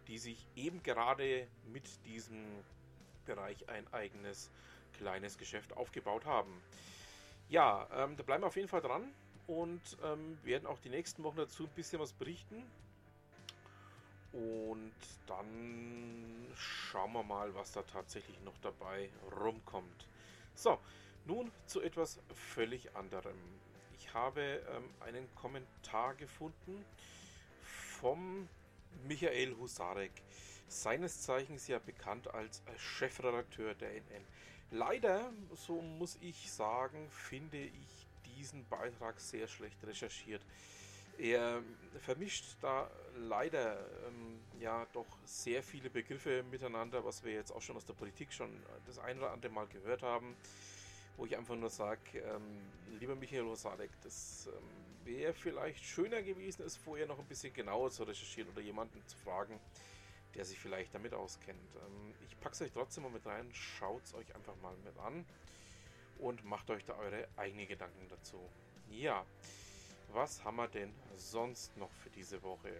die 0.07 0.19
sich 0.19 0.47
eben 0.55 0.83
gerade 0.83 1.49
mit 1.73 1.85
diesem 2.05 2.45
Bereich 3.25 3.69
ein 3.69 3.93
eigenes 3.93 4.51
kleines 4.99 5.39
Geschäft 5.39 5.77
aufgebaut 5.77 6.27
haben. 6.27 6.63
Ja, 7.49 7.89
ähm, 7.97 8.17
da 8.17 8.23
bleiben 8.23 8.43
wir 8.43 8.49
auf 8.49 8.57
jeden 8.57 8.69
Fall 8.69 8.83
dran 8.83 9.13
und 9.47 9.81
ähm, 10.05 10.39
werden 10.45 10.67
auch 10.67 10.79
die 10.81 10.91
nächsten 10.91 11.23
Wochen 11.25 11.37
dazu 11.37 11.65
ein 11.65 11.71
bisschen 11.75 12.01
was 12.01 12.13
berichten. 12.13 12.63
Und 14.33 14.95
dann 15.27 16.47
schauen 16.55 17.13
wir 17.13 17.23
mal, 17.23 17.55
was 17.55 17.73
da 17.73 17.83
tatsächlich 17.83 18.41
noch 18.43 18.57
dabei 18.63 19.11
rumkommt. 19.41 20.07
So, 20.55 20.79
nun 21.27 21.51
zu 21.67 21.83
etwas 21.83 22.19
völlig 22.35 22.95
anderem 22.97 23.37
habe 24.15 24.63
ähm, 24.75 24.89
einen 25.01 25.35
Kommentar 25.35 26.15
gefunden 26.15 26.85
vom 27.63 28.49
Michael 29.05 29.57
Husarek, 29.57 30.13
seines 30.69 31.23
Zeichens 31.23 31.69
ja 31.69 31.79
bekannt 31.79 32.29
als 32.33 32.63
Chefredakteur 32.77 33.75
der 33.75 33.91
NN. 33.91 34.25
Leider, 34.71 35.33
so 35.55 35.83
muss 35.83 36.19
ich 36.21 36.51
sagen, 36.51 37.09
finde 37.11 37.59
ich 37.59 38.02
diesen 38.43 38.67
Beitrag 38.69 39.21
sehr 39.21 39.47
schlecht 39.47 39.83
recherchiert. 39.85 40.43
Er 41.19 41.63
vermischt 42.01 42.57
da 42.61 42.91
leider 43.17 43.79
ähm, 44.07 44.41
ja 44.61 44.87
doch 44.93 45.07
sehr 45.25 45.63
viele 45.63 45.91
Begriffe 45.91 46.43
miteinander, 46.51 47.05
was 47.05 47.23
wir 47.23 47.33
jetzt 47.33 47.53
auch 47.53 47.63
schon 47.63 47.77
aus 47.77 47.85
der 47.85 47.95
Politik 47.95 48.33
schon 48.33 48.51
das 48.87 48.99
ein 48.99 49.19
oder 49.19 49.31
andere 49.31 49.53
Mal 49.53 49.67
gehört 49.69 50.03
haben 50.03 50.37
wo 51.17 51.27
ich 51.27 51.37
einfach 51.37 51.57
nur 51.57 51.71
sage, 51.71 52.19
ähm, 52.19 52.99
lieber 52.99 53.15
Michael 53.15 53.43
Rosadek, 53.43 53.91
das 54.03 54.49
ähm, 54.49 55.05
wäre 55.05 55.35
vielleicht 55.35 55.85
schöner 55.85 56.23
gewesen, 56.23 56.63
es 56.63 56.77
vorher 56.77 57.07
noch 57.07 57.19
ein 57.19 57.27
bisschen 57.27 57.53
genauer 57.53 57.91
zu 57.91 58.05
recherchieren 58.05 58.51
oder 58.51 58.61
jemanden 58.61 59.07
zu 59.07 59.17
fragen, 59.19 59.61
der 60.35 60.45
sich 60.45 60.59
vielleicht 60.59 60.95
damit 60.95 61.13
auskennt. 61.13 61.77
Ähm, 61.77 62.15
ich 62.27 62.39
packe 62.41 62.55
es 62.55 62.63
euch 62.63 62.73
trotzdem 62.73 63.05
mal 63.05 63.13
mit 63.13 63.27
rein, 63.27 63.49
schaut 63.53 64.05
es 64.05 64.15
euch 64.15 64.35
einfach 64.35 64.57
mal 64.63 64.75
mit 64.85 64.97
an 64.99 65.25
und 66.23 66.45
macht 66.45 66.71
euch 66.71 66.85
da 66.85 66.95
eure 66.95 67.29
eigenen 67.37 67.67
Gedanken 67.67 68.09
dazu. 68.09 68.39
Ja, 68.89 69.27
was 70.13 70.45
haben 70.45 70.57
wir 70.57 70.69
denn 70.69 70.93
sonst 71.17 71.77
noch 71.77 71.91
für 72.03 72.11
diese 72.11 72.43
Woche? 72.43 72.73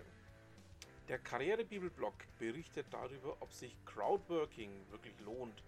Der 1.09 1.19
Karrierebibel-Blog 1.19 2.15
berichtet 2.39 2.87
darüber, 2.91 3.37
ob 3.41 3.53
sich 3.53 3.77
Crowdworking 3.85 4.71
wirklich 4.91 5.19
lohnt. 5.21 5.63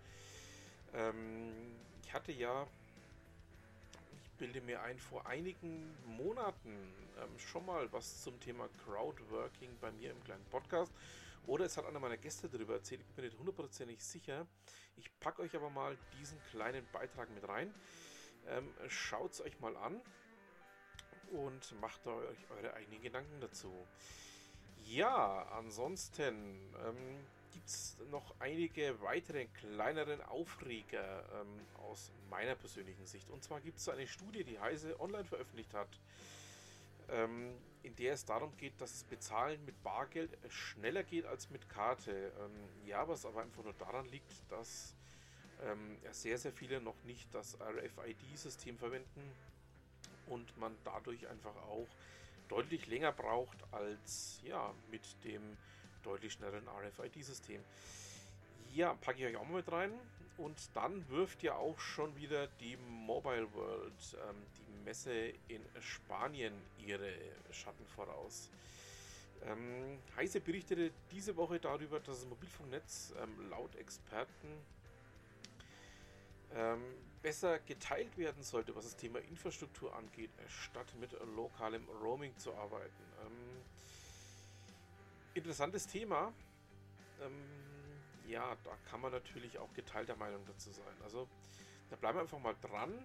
Ähm, 0.95 1.53
ich 2.03 2.13
hatte 2.13 2.33
ja, 2.33 2.67
ich 4.23 4.31
bilde 4.39 4.61
mir 4.61 4.81
ein, 4.83 4.99
vor 4.99 5.27
einigen 5.27 5.97
Monaten 6.07 6.95
ähm, 7.19 7.39
schon 7.39 7.67
mal 7.67 7.93
was 7.93 8.23
zum 8.23 8.39
Thema 8.41 8.69
Crowdworking 8.85 9.71
bei 9.81 9.91
mir 9.93 10.13
im 10.13 10.23
kleinen 10.23 10.45
Podcast. 10.51 10.93
Oder 11.47 11.67
es 11.67 11.77
hat 11.77 11.85
einer 11.87 12.01
meiner 12.01 12.17
Gäste 12.17 12.49
darüber 12.49 12.75
erzählt, 12.75 13.01
ich 13.03 13.07
bin 13.07 13.17
mir 13.25 13.31
nicht 13.31 13.39
hundertprozentig 13.39 14.03
sicher. 14.03 14.47
Ich 14.97 15.11
packe 15.21 15.43
euch 15.43 15.55
aber 15.55 15.71
mal 15.71 15.97
diesen 16.19 16.41
kleinen 16.51 16.87
Beitrag 16.93 17.29
mit 17.31 17.47
rein. 17.47 17.75
Ähm, 18.47 18.73
Schaut 18.89 19.33
es 19.33 19.41
euch 19.41 19.59
mal 19.61 19.77
an 19.77 20.01
und 21.33 21.79
macht 21.81 22.07
euch 22.07 22.51
eure 22.51 22.75
eigenen 22.75 23.03
Gedanken 23.03 23.41
dazu. 23.41 23.73
Ja, 24.85 25.43
ansonsten 25.53 26.75
ähm, 26.87 27.27
gibt 27.53 27.69
es 27.69 27.97
noch 28.11 28.35
einige 28.41 29.01
weitere 29.01 29.47
kleineren 29.47 30.21
Aufreger 30.23 31.25
ähm, 31.41 31.61
aus 31.89 32.11
meiner 32.29 32.55
persönlichen 32.55 33.07
Sicht. 33.07 33.31
Und 33.31 33.43
zwar 33.43 33.61
gibt 33.61 33.79
es 33.79 33.89
eine 33.89 34.07
Studie, 34.07 34.45
die 34.45 34.59
Heise 34.59 34.99
online 35.01 35.25
veröffentlicht 35.25 35.73
hat, 35.73 35.89
ähm, 37.09 37.55
in 37.85 37.95
der 37.97 38.15
es 38.15 38.25
darum 38.25 38.57
geht, 38.57 38.81
dass 38.81 38.93
das 38.93 39.05
Bezahlen 39.05 39.65
mit 39.65 39.83
Bargeld 39.83 40.37
schneller 40.49 41.03
geht 41.03 41.27
als 41.27 41.51
mit 41.51 41.69
Karte. 41.69 42.33
Ähm, 42.41 42.87
ja, 42.87 43.07
was 43.07 43.27
aber 43.27 43.43
einfach 43.43 43.63
nur 43.63 43.75
daran 43.75 44.07
liegt, 44.07 44.33
dass 44.51 44.95
ähm, 45.63 45.99
sehr, 46.11 46.39
sehr 46.39 46.53
viele 46.53 46.81
noch 46.81 46.97
nicht 47.05 47.33
das 47.35 47.59
RFID-System 47.61 48.79
verwenden 48.79 49.33
und 50.27 50.57
man 50.59 50.75
dadurch 50.85 51.29
einfach 51.29 51.55
auch 51.69 51.87
deutlich 52.49 52.87
länger 52.87 53.13
braucht 53.13 53.59
als 53.73 54.41
ja, 54.45 54.73
mit 54.91 55.03
dem 55.25 55.43
deutlich 56.03 56.33
schnelleren 56.33 56.67
RFID-System. 56.69 57.63
Ja, 58.73 58.95
packe 58.95 59.21
ich 59.21 59.27
euch 59.27 59.37
auch 59.37 59.47
mal 59.47 59.57
mit 59.57 59.71
rein. 59.71 59.93
Und 60.37 60.59
dann 60.75 61.09
wirft 61.11 61.45
ja 61.45 61.55
auch 61.55 61.79
schon 61.79 62.17
wieder 62.17 62.49
die 62.59 62.77
Mobile 62.77 63.53
World, 63.55 64.17
ähm, 64.29 64.37
Messe 64.85 65.33
in 65.49 65.63
Spanien, 65.81 66.55
ihre 66.79 67.13
Schatten 67.51 67.87
voraus. 67.87 68.51
Ähm, 69.43 69.99
Heise 70.17 70.41
berichtete 70.41 70.93
diese 71.11 71.37
Woche 71.37 71.59
darüber, 71.59 71.99
dass 72.01 72.21
das 72.21 72.27
Mobilfunknetz 72.27 73.15
ähm, 73.21 73.51
laut 73.51 73.75
Experten 73.77 74.49
ähm, 76.55 76.83
besser 77.23 77.59
geteilt 77.61 78.17
werden 78.17 78.43
sollte, 78.43 78.75
was 78.77 78.85
das 78.85 78.97
Thema 78.97 79.19
Infrastruktur 79.19 79.95
angeht, 79.97 80.31
statt 80.49 80.95
mit 81.01 81.13
lokalem 81.35 81.87
Roaming 82.03 82.37
zu 82.39 82.55
arbeiten. 82.55 83.03
Ähm, 83.25 83.63
interessantes 85.35 85.87
Thema. 85.87 86.33
Ähm, 87.21 87.45
ja, 88.27 88.57
da 88.65 88.77
kann 88.91 89.01
man 89.01 89.13
natürlich 89.13 89.59
auch 89.59 89.73
geteilter 89.75 90.17
Meinung 90.17 90.45
dazu 90.47 90.71
sein. 90.71 90.97
Also 91.03 91.29
da 91.91 91.97
bleiben 91.97 92.19
wir 92.19 92.23
einfach 92.23 92.39
mal 92.39 92.57
dran, 92.61 93.05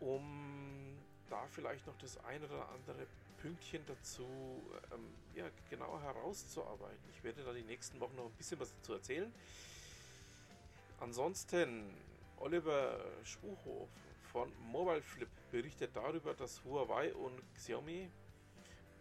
um 0.00 0.98
da 1.28 1.46
vielleicht 1.48 1.86
noch 1.86 1.96
das 1.98 2.18
ein 2.24 2.42
oder 2.44 2.68
andere 2.70 3.06
Pünktchen 3.38 3.82
dazu 3.86 4.26
ähm, 4.92 5.14
ja, 5.34 5.48
genauer 5.70 6.02
herauszuarbeiten. 6.02 7.08
Ich 7.10 7.22
werde 7.24 7.42
da 7.44 7.52
die 7.52 7.62
nächsten 7.62 8.00
Wochen 8.00 8.16
noch 8.16 8.26
ein 8.26 8.32
bisschen 8.32 8.58
was 8.60 8.74
dazu 8.74 8.94
erzählen. 8.94 9.32
Ansonsten, 10.98 11.94
Oliver 12.38 13.00
Spuchhof 13.24 13.88
von 14.32 14.52
Mobile 14.70 15.02
Flip 15.02 15.30
berichtet 15.50 15.94
darüber, 15.94 16.34
dass 16.34 16.62
Huawei 16.64 17.14
und 17.14 17.40
Xiaomi 17.54 18.10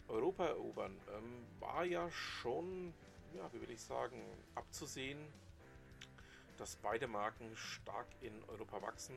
Europa 0.08 0.46
erobern. 0.46 0.98
Ähm, 1.16 1.46
war 1.60 1.84
ja 1.86 2.10
schon, 2.12 2.94
ja, 3.36 3.52
wie 3.54 3.62
will 3.62 3.72
ich 3.72 3.82
sagen, 3.82 4.22
abzusehen, 4.56 5.20
dass 6.58 6.76
beide 6.78 7.08
Marken 7.08 7.56
stark 7.56 8.08
in 8.22 8.44
Europa 8.46 8.82
wachsen. 8.82 9.16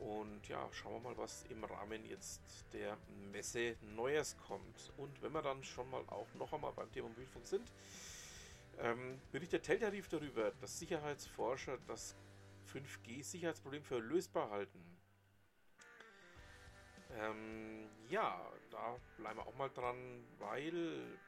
Und 0.00 0.48
ja, 0.48 0.66
schauen 0.72 0.94
wir 0.94 1.10
mal, 1.10 1.18
was 1.18 1.44
im 1.50 1.62
Rahmen 1.62 2.06
jetzt 2.06 2.40
der 2.72 2.96
Messe 3.30 3.76
Neues 3.82 4.36
kommt. 4.38 4.92
Und 4.96 5.20
wenn 5.22 5.32
wir 5.32 5.42
dann 5.42 5.62
schon 5.62 5.90
mal 5.90 6.02
auch 6.08 6.32
noch 6.34 6.52
einmal 6.54 6.72
beim 6.72 6.90
Thema 6.90 7.08
Mobilfunk 7.08 7.46
sind, 7.46 7.70
ähm, 8.78 9.20
berichtet 9.30 9.62
Teltarif 9.62 10.08
darüber, 10.08 10.52
dass 10.52 10.78
Sicherheitsforscher 10.78 11.76
das 11.86 12.16
5G-Sicherheitsproblem 12.72 13.84
für 13.84 13.98
lösbar 13.98 14.48
halten. 14.50 14.82
Ähm, 17.12 17.90
ja, 18.08 18.40
da 18.70 18.96
bleiben 19.18 19.38
wir 19.38 19.46
auch 19.46 19.56
mal 19.56 19.68
dran, 19.68 20.24
weil 20.38 21.18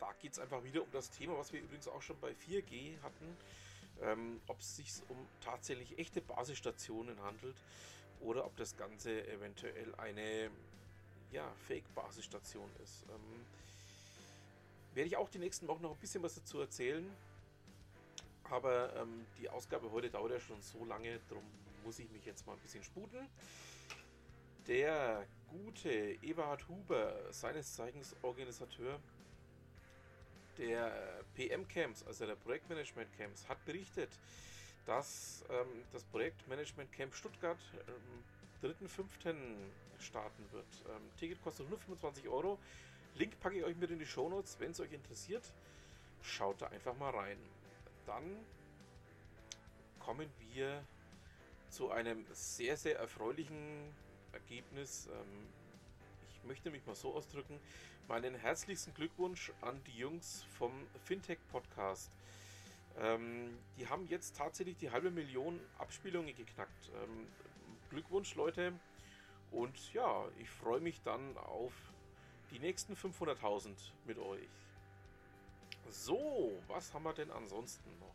da 0.00 0.12
geht 0.14 0.32
es 0.32 0.40
einfach 0.40 0.64
wieder 0.64 0.82
um 0.82 0.90
das 0.90 1.10
Thema, 1.10 1.38
was 1.38 1.52
wir 1.52 1.60
übrigens 1.60 1.86
auch 1.86 2.02
schon 2.02 2.18
bei 2.18 2.32
4G 2.32 3.00
hatten, 3.02 3.36
ähm, 4.04 4.40
ob 4.46 4.60
es 4.60 4.76
sich 4.76 4.92
um 5.08 5.16
tatsächlich 5.40 5.98
echte 5.98 6.20
Basisstationen 6.20 7.20
handelt 7.22 7.56
oder 8.20 8.44
ob 8.44 8.56
das 8.56 8.76
Ganze 8.76 9.26
eventuell 9.28 9.94
eine 9.96 10.50
ja, 11.32 11.50
Fake-Basisstation 11.66 12.68
ist. 12.82 13.04
Ähm, 13.08 13.44
werde 14.94 15.08
ich 15.08 15.16
auch 15.16 15.30
die 15.30 15.38
nächsten 15.38 15.66
Wochen 15.68 15.82
noch 15.82 15.92
ein 15.92 15.98
bisschen 15.98 16.22
was 16.22 16.34
dazu 16.34 16.60
erzählen. 16.60 17.08
Aber 18.44 18.94
ähm, 18.96 19.24
die 19.40 19.48
Ausgabe 19.48 19.90
heute 19.92 20.10
dauert 20.10 20.32
ja 20.32 20.40
schon 20.40 20.60
so 20.60 20.84
lange, 20.84 21.20
darum 21.28 21.44
muss 21.84 21.98
ich 21.98 22.10
mich 22.10 22.24
jetzt 22.26 22.46
mal 22.46 22.52
ein 22.52 22.58
bisschen 22.58 22.84
sputen. 22.84 23.26
Der 24.68 25.26
gute 25.48 25.90
Eberhard 26.22 26.68
Huber, 26.68 27.14
seines 27.30 27.74
Zeichens 27.74 28.14
Organisateur 28.22 29.00
der 30.58 31.24
PM-Camps, 31.34 32.04
also 32.06 32.26
der 32.26 32.36
Projektmanagement-Camps, 32.36 33.48
hat 33.48 33.64
berichtet, 33.64 34.10
dass 34.86 35.44
ähm, 35.48 35.84
das 35.92 36.04
Projektmanagement 36.04 36.92
Camp 36.92 37.14
Stuttgart 37.14 37.58
am 37.86 38.68
3.5. 38.68 39.34
starten 39.98 40.52
wird. 40.52 40.66
Ähm, 40.88 41.02
Ticket 41.18 41.42
kostet 41.42 41.66
125 41.66 42.28
Euro. 42.28 42.58
Link 43.14 43.38
packe 43.40 43.58
ich 43.58 43.64
euch 43.64 43.76
mit 43.76 43.90
in 43.90 43.98
die 43.98 44.06
Shownotes, 44.06 44.58
wenn 44.58 44.70
es 44.70 44.80
euch 44.80 44.92
interessiert. 44.92 45.44
Schaut 46.22 46.62
da 46.62 46.66
einfach 46.68 46.96
mal 46.96 47.10
rein. 47.10 47.38
Dann 48.06 48.44
kommen 49.98 50.28
wir 50.52 50.84
zu 51.68 51.90
einem 51.90 52.24
sehr, 52.32 52.76
sehr 52.76 52.98
erfreulichen 52.98 53.94
Ergebnis. 54.32 55.06
Ähm, 55.06 55.48
möchte 56.44 56.70
mich 56.70 56.84
mal 56.86 56.94
so 56.94 57.14
ausdrücken. 57.14 57.58
Meinen 58.08 58.34
herzlichsten 58.34 58.94
Glückwunsch 58.94 59.52
an 59.60 59.80
die 59.84 59.98
Jungs 59.98 60.44
vom 60.58 60.72
Fintech 61.04 61.38
Podcast. 61.50 62.10
Ähm, 62.98 63.58
die 63.78 63.88
haben 63.88 64.06
jetzt 64.06 64.36
tatsächlich 64.36 64.76
die 64.76 64.90
halbe 64.90 65.10
Million 65.10 65.60
Abspielungen 65.78 66.34
geknackt. 66.34 66.90
Ähm, 67.02 67.26
Glückwunsch, 67.90 68.34
Leute. 68.34 68.72
Und 69.50 69.92
ja, 69.92 70.26
ich 70.38 70.48
freue 70.48 70.80
mich 70.80 71.00
dann 71.02 71.36
auf 71.36 71.72
die 72.50 72.58
nächsten 72.58 72.94
500.000 72.94 73.70
mit 74.06 74.18
euch. 74.18 74.48
So, 75.90 76.58
was 76.68 76.92
haben 76.94 77.04
wir 77.04 77.12
denn 77.12 77.30
ansonsten 77.30 77.90
noch? 77.98 78.14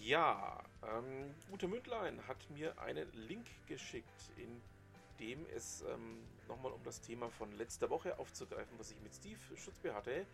Ja, 0.00 0.62
ähm, 0.82 1.34
Ute 1.52 1.68
Mündlein 1.68 2.26
hat 2.26 2.38
mir 2.50 2.80
einen 2.80 3.10
Link 3.12 3.46
geschickt, 3.66 4.30
in 4.36 4.60
dem 5.20 5.46
es 5.54 5.82
ähm, 5.82 6.18
nochmal 6.48 6.72
um 6.72 6.82
das 6.82 7.00
Thema 7.00 7.30
von 7.30 7.52
letzter 7.52 7.90
Woche 7.90 8.18
aufzugreifen, 8.18 8.78
was 8.78 8.90
ich 8.90 9.00
mit 9.00 9.14
Steve 9.14 9.38
Schutzbe 9.56 9.94
hatte, 9.94 10.26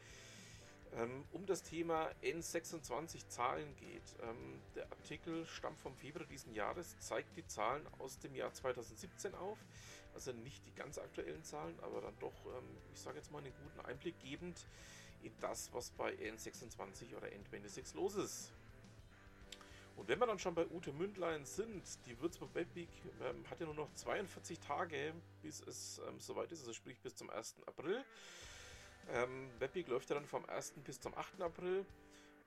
ähm, 0.95 1.25
um 1.33 1.45
das 1.47 1.63
Thema 1.63 2.11
N26 2.23 3.29
Zahlen 3.29 3.75
geht. 3.77 4.17
Ähm, 4.23 4.61
der 4.75 4.85
Artikel 4.91 5.47
stammt 5.47 5.81
vom 5.81 5.95
Februar 5.97 6.25
diesen 6.27 6.55
Jahres, 6.55 6.99
zeigt 7.01 7.37
die 7.37 7.47
Zahlen 7.47 7.87
aus 7.99 8.19
dem 8.19 8.35
Jahr 8.35 8.53
2017 8.53 9.35
auf, 9.35 9.59
also 10.15 10.33
nicht 10.33 10.65
die 10.67 10.75
ganz 10.75 10.99
aktuellen 10.99 11.45
Zahlen, 11.45 11.79
aber 11.81 12.01
dann 12.01 12.19
doch, 12.21 12.47
ähm, 12.47 12.79
ich 12.95 13.01
sage 13.01 13.19
jetzt 13.19 13.31
mal, 13.31 13.39
einen 13.39 13.53
guten 13.63 13.87
Einblick 13.87 14.19
gebend 14.21 14.67
in 15.23 15.33
das, 15.41 15.73
was 15.73 15.91
bei 15.91 16.13
N26 16.15 17.17
oder 17.17 17.27
N26 17.27 17.97
los 17.97 18.15
ist. 18.15 18.53
Und 19.97 20.09
wenn 20.09 20.19
wir 20.19 20.27
dann 20.27 20.39
schon 20.39 20.55
bei 20.55 20.67
Ute 20.69 20.93
Mündlein 20.93 21.45
sind, 21.47 21.83
die 22.07 22.21
Würzburg 22.21 22.55
Webweek 22.55 22.91
ähm, 23.23 23.49
hat 23.51 23.61
ja 23.61 23.67
nur 23.67 23.75
noch 23.75 23.93
42 23.95 24.61
Tage, 24.61 25.15
bis 25.43 25.61
es 25.63 26.01
ähm, 26.07 26.21
soweit 26.21 26.53
ist, 26.53 26.61
also 26.61 26.75
sprich 26.75 27.01
bis 27.01 27.17
zum 27.17 27.31
1. 27.31 27.57
April. 27.67 28.05
Ähm, 29.09 29.51
Webweek 29.59 29.89
läuft 29.89 30.11
ja 30.11 30.15
dann 30.15 30.27
vom 30.27 30.45
1. 30.45 30.75
bis 30.85 31.01
zum 31.01 31.17
8. 31.17 31.41
April. 31.41 31.87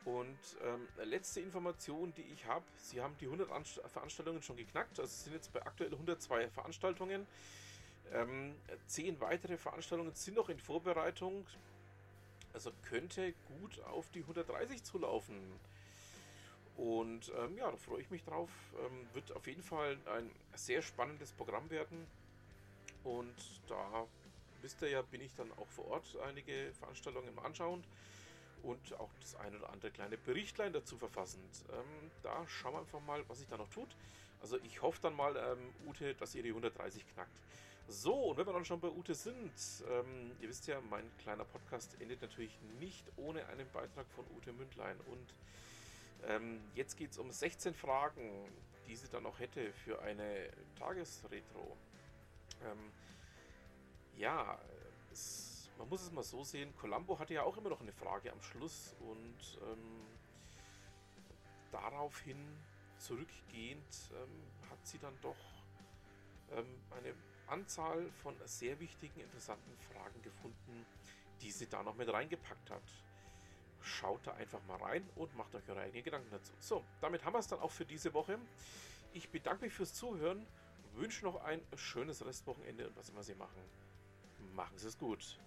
Und 0.06 0.38
ähm, 0.64 0.88
letzte 1.04 1.42
Information, 1.42 2.14
die 2.14 2.22
ich 2.22 2.46
habe, 2.46 2.66
sie 2.78 3.02
haben 3.02 3.18
die 3.18 3.26
100 3.26 3.52
Anst 3.52 3.82
Veranstaltungen 3.88 4.42
schon 4.42 4.56
geknackt, 4.56 5.00
also 5.00 5.12
sind 5.12 5.34
jetzt 5.34 5.52
bei 5.52 5.62
aktuell 5.66 5.92
102 5.92 6.50
Veranstaltungen. 6.50 7.28
Ähm, 8.12 8.56
zehn 8.88 9.20
weitere 9.20 9.58
Veranstaltungen 9.58 10.14
sind 10.16 10.36
noch 10.36 10.50
in 10.50 10.60
Vorbereitung, 10.60 11.46
also 12.54 12.72
könnte 12.88 13.34
gut 13.60 13.82
auf 13.84 14.10
die 14.12 14.22
130 14.22 14.84
zulaufen. 14.84 15.60
Und 16.80 17.30
ähm, 17.38 17.58
ja, 17.58 17.70
da 17.70 17.76
freue 17.76 18.00
ich 18.00 18.10
mich 18.10 18.24
drauf. 18.24 18.50
Ähm, 18.86 19.06
wird 19.14 19.36
auf 19.36 19.46
jeden 19.48 19.64
Fall 19.64 19.98
ein 20.16 20.32
sehr 20.56 20.82
spannendes 20.82 21.34
Programm 21.34 21.70
werden. 21.70 22.08
Und 23.04 23.36
da 23.68 24.08
wisst 24.62 24.82
ihr 24.82 24.90
ja, 24.90 25.02
bin 25.02 25.20
ich 25.20 25.36
dann 25.36 25.52
auch 25.54 25.68
vor 25.68 25.88
Ort 25.90 26.18
einige 26.26 26.72
Veranstaltungen 26.80 27.38
anschauen 27.40 27.84
und 28.64 28.94
auch 29.00 29.10
das 29.20 29.36
ein 29.36 29.56
oder 29.56 29.70
andere 29.70 29.92
kleine 29.92 30.18
Berichtlein 30.18 30.72
dazu 30.72 30.98
verfassend. 30.98 31.66
Ähm, 31.72 32.12
da 32.24 32.48
schauen 32.48 32.74
wir 32.74 32.80
einfach 32.80 33.02
mal, 33.02 33.24
was 33.28 33.40
sich 33.40 33.48
da 33.50 33.58
noch 33.58 33.70
tut. 33.70 33.90
Also 34.42 34.58
ich 34.64 34.82
hoffe 34.82 35.00
dann 35.02 35.16
mal, 35.16 35.36
ähm, 35.36 35.74
Ute, 35.86 36.16
dass 36.16 36.34
ihr 36.34 36.44
die 36.44 36.50
130 36.50 37.06
knackt. 37.14 37.38
So, 37.90 38.14
und 38.14 38.38
wenn 38.38 38.46
wir 38.46 38.54
dann 38.54 38.66
schon 38.66 38.80
bei 38.80 38.90
Ute 38.90 39.16
sind, 39.16 39.52
ähm, 39.90 40.32
ihr 40.40 40.48
wisst 40.48 40.68
ja, 40.68 40.80
mein 40.90 41.10
kleiner 41.18 41.44
Podcast 41.44 42.00
endet 42.00 42.22
natürlich 42.22 42.58
nicht 42.80 43.06
ohne 43.18 43.46
einen 43.48 43.70
Beitrag 43.72 44.06
von 44.16 44.24
Ute 44.38 44.54
Mündlein. 44.54 44.96
Und 45.08 45.34
ähm, 46.28 46.62
jetzt 46.76 46.98
geht 46.98 47.12
es 47.12 47.18
um 47.18 47.32
16 47.32 47.74
Fragen, 47.74 48.50
die 48.88 48.96
sie 48.96 49.08
dann 49.10 49.24
noch 49.24 49.40
hätte 49.40 49.72
für 49.74 50.02
eine 50.02 50.50
Tagesretro. 50.78 51.78
Ähm, 52.64 52.92
ja, 54.18 54.60
es, 55.12 55.70
man 55.78 55.88
muss 55.90 56.02
es 56.02 56.12
mal 56.12 56.24
so 56.24 56.44
sehen, 56.44 56.76
Columbo 56.78 57.18
hatte 57.20 57.34
ja 57.34 57.44
auch 57.44 57.58
immer 57.58 57.70
noch 57.70 57.82
eine 57.82 57.94
Frage 57.94 58.32
am 58.32 58.42
Schluss 58.42 58.96
und 59.00 59.60
ähm, 59.64 60.06
daraufhin 61.72 62.38
zurückgehend 62.98 64.12
ähm, 64.12 64.70
hat 64.70 64.86
sie 64.86 65.00
dann 65.00 65.18
doch 65.22 65.38
ähm, 66.52 66.66
eine 66.92 67.14
Anzahl 67.48 68.12
von 68.24 68.36
sehr 68.46 68.80
wichtigen, 68.80 69.22
interessanten 69.22 69.76
Fragen 69.92 70.22
gefunden, 70.22 70.86
die 71.42 71.52
sie 71.52 71.68
da 71.68 71.84
noch 71.84 71.96
mit 71.96 72.12
reingepackt 72.12 72.70
hat. 72.70 72.84
Schaut 73.82 74.26
da 74.28 74.34
einfach 74.34 74.64
mal 74.66 74.78
rein 74.78 75.08
und 75.16 75.36
macht 75.36 75.56
euch 75.56 75.68
eure 75.70 75.82
eigenen 75.82 76.04
Gedanken 76.04 76.30
dazu. 76.32 76.52
So, 76.60 76.84
damit 77.02 77.24
haben 77.24 77.34
wir 77.34 77.40
es 77.40 77.48
dann 77.48 77.60
auch 77.60 77.72
für 77.72 77.86
diese 77.86 78.14
Woche. 78.14 78.38
Ich 79.14 79.30
bedanke 79.30 79.66
mich 79.66 79.74
fürs 79.74 79.94
Zuhören, 79.94 80.46
wünsche 80.94 81.26
noch 81.26 81.44
ein 81.44 81.62
schönes 81.76 82.26
Restwochenende 82.26 82.88
und 82.88 82.96
was 82.98 83.10
immer 83.10 83.24
Sie 83.24 83.36
machen. 83.36 83.62
Machen 84.54 84.78
Sie 84.78 84.88
es 84.88 84.98
gut. 84.98 85.40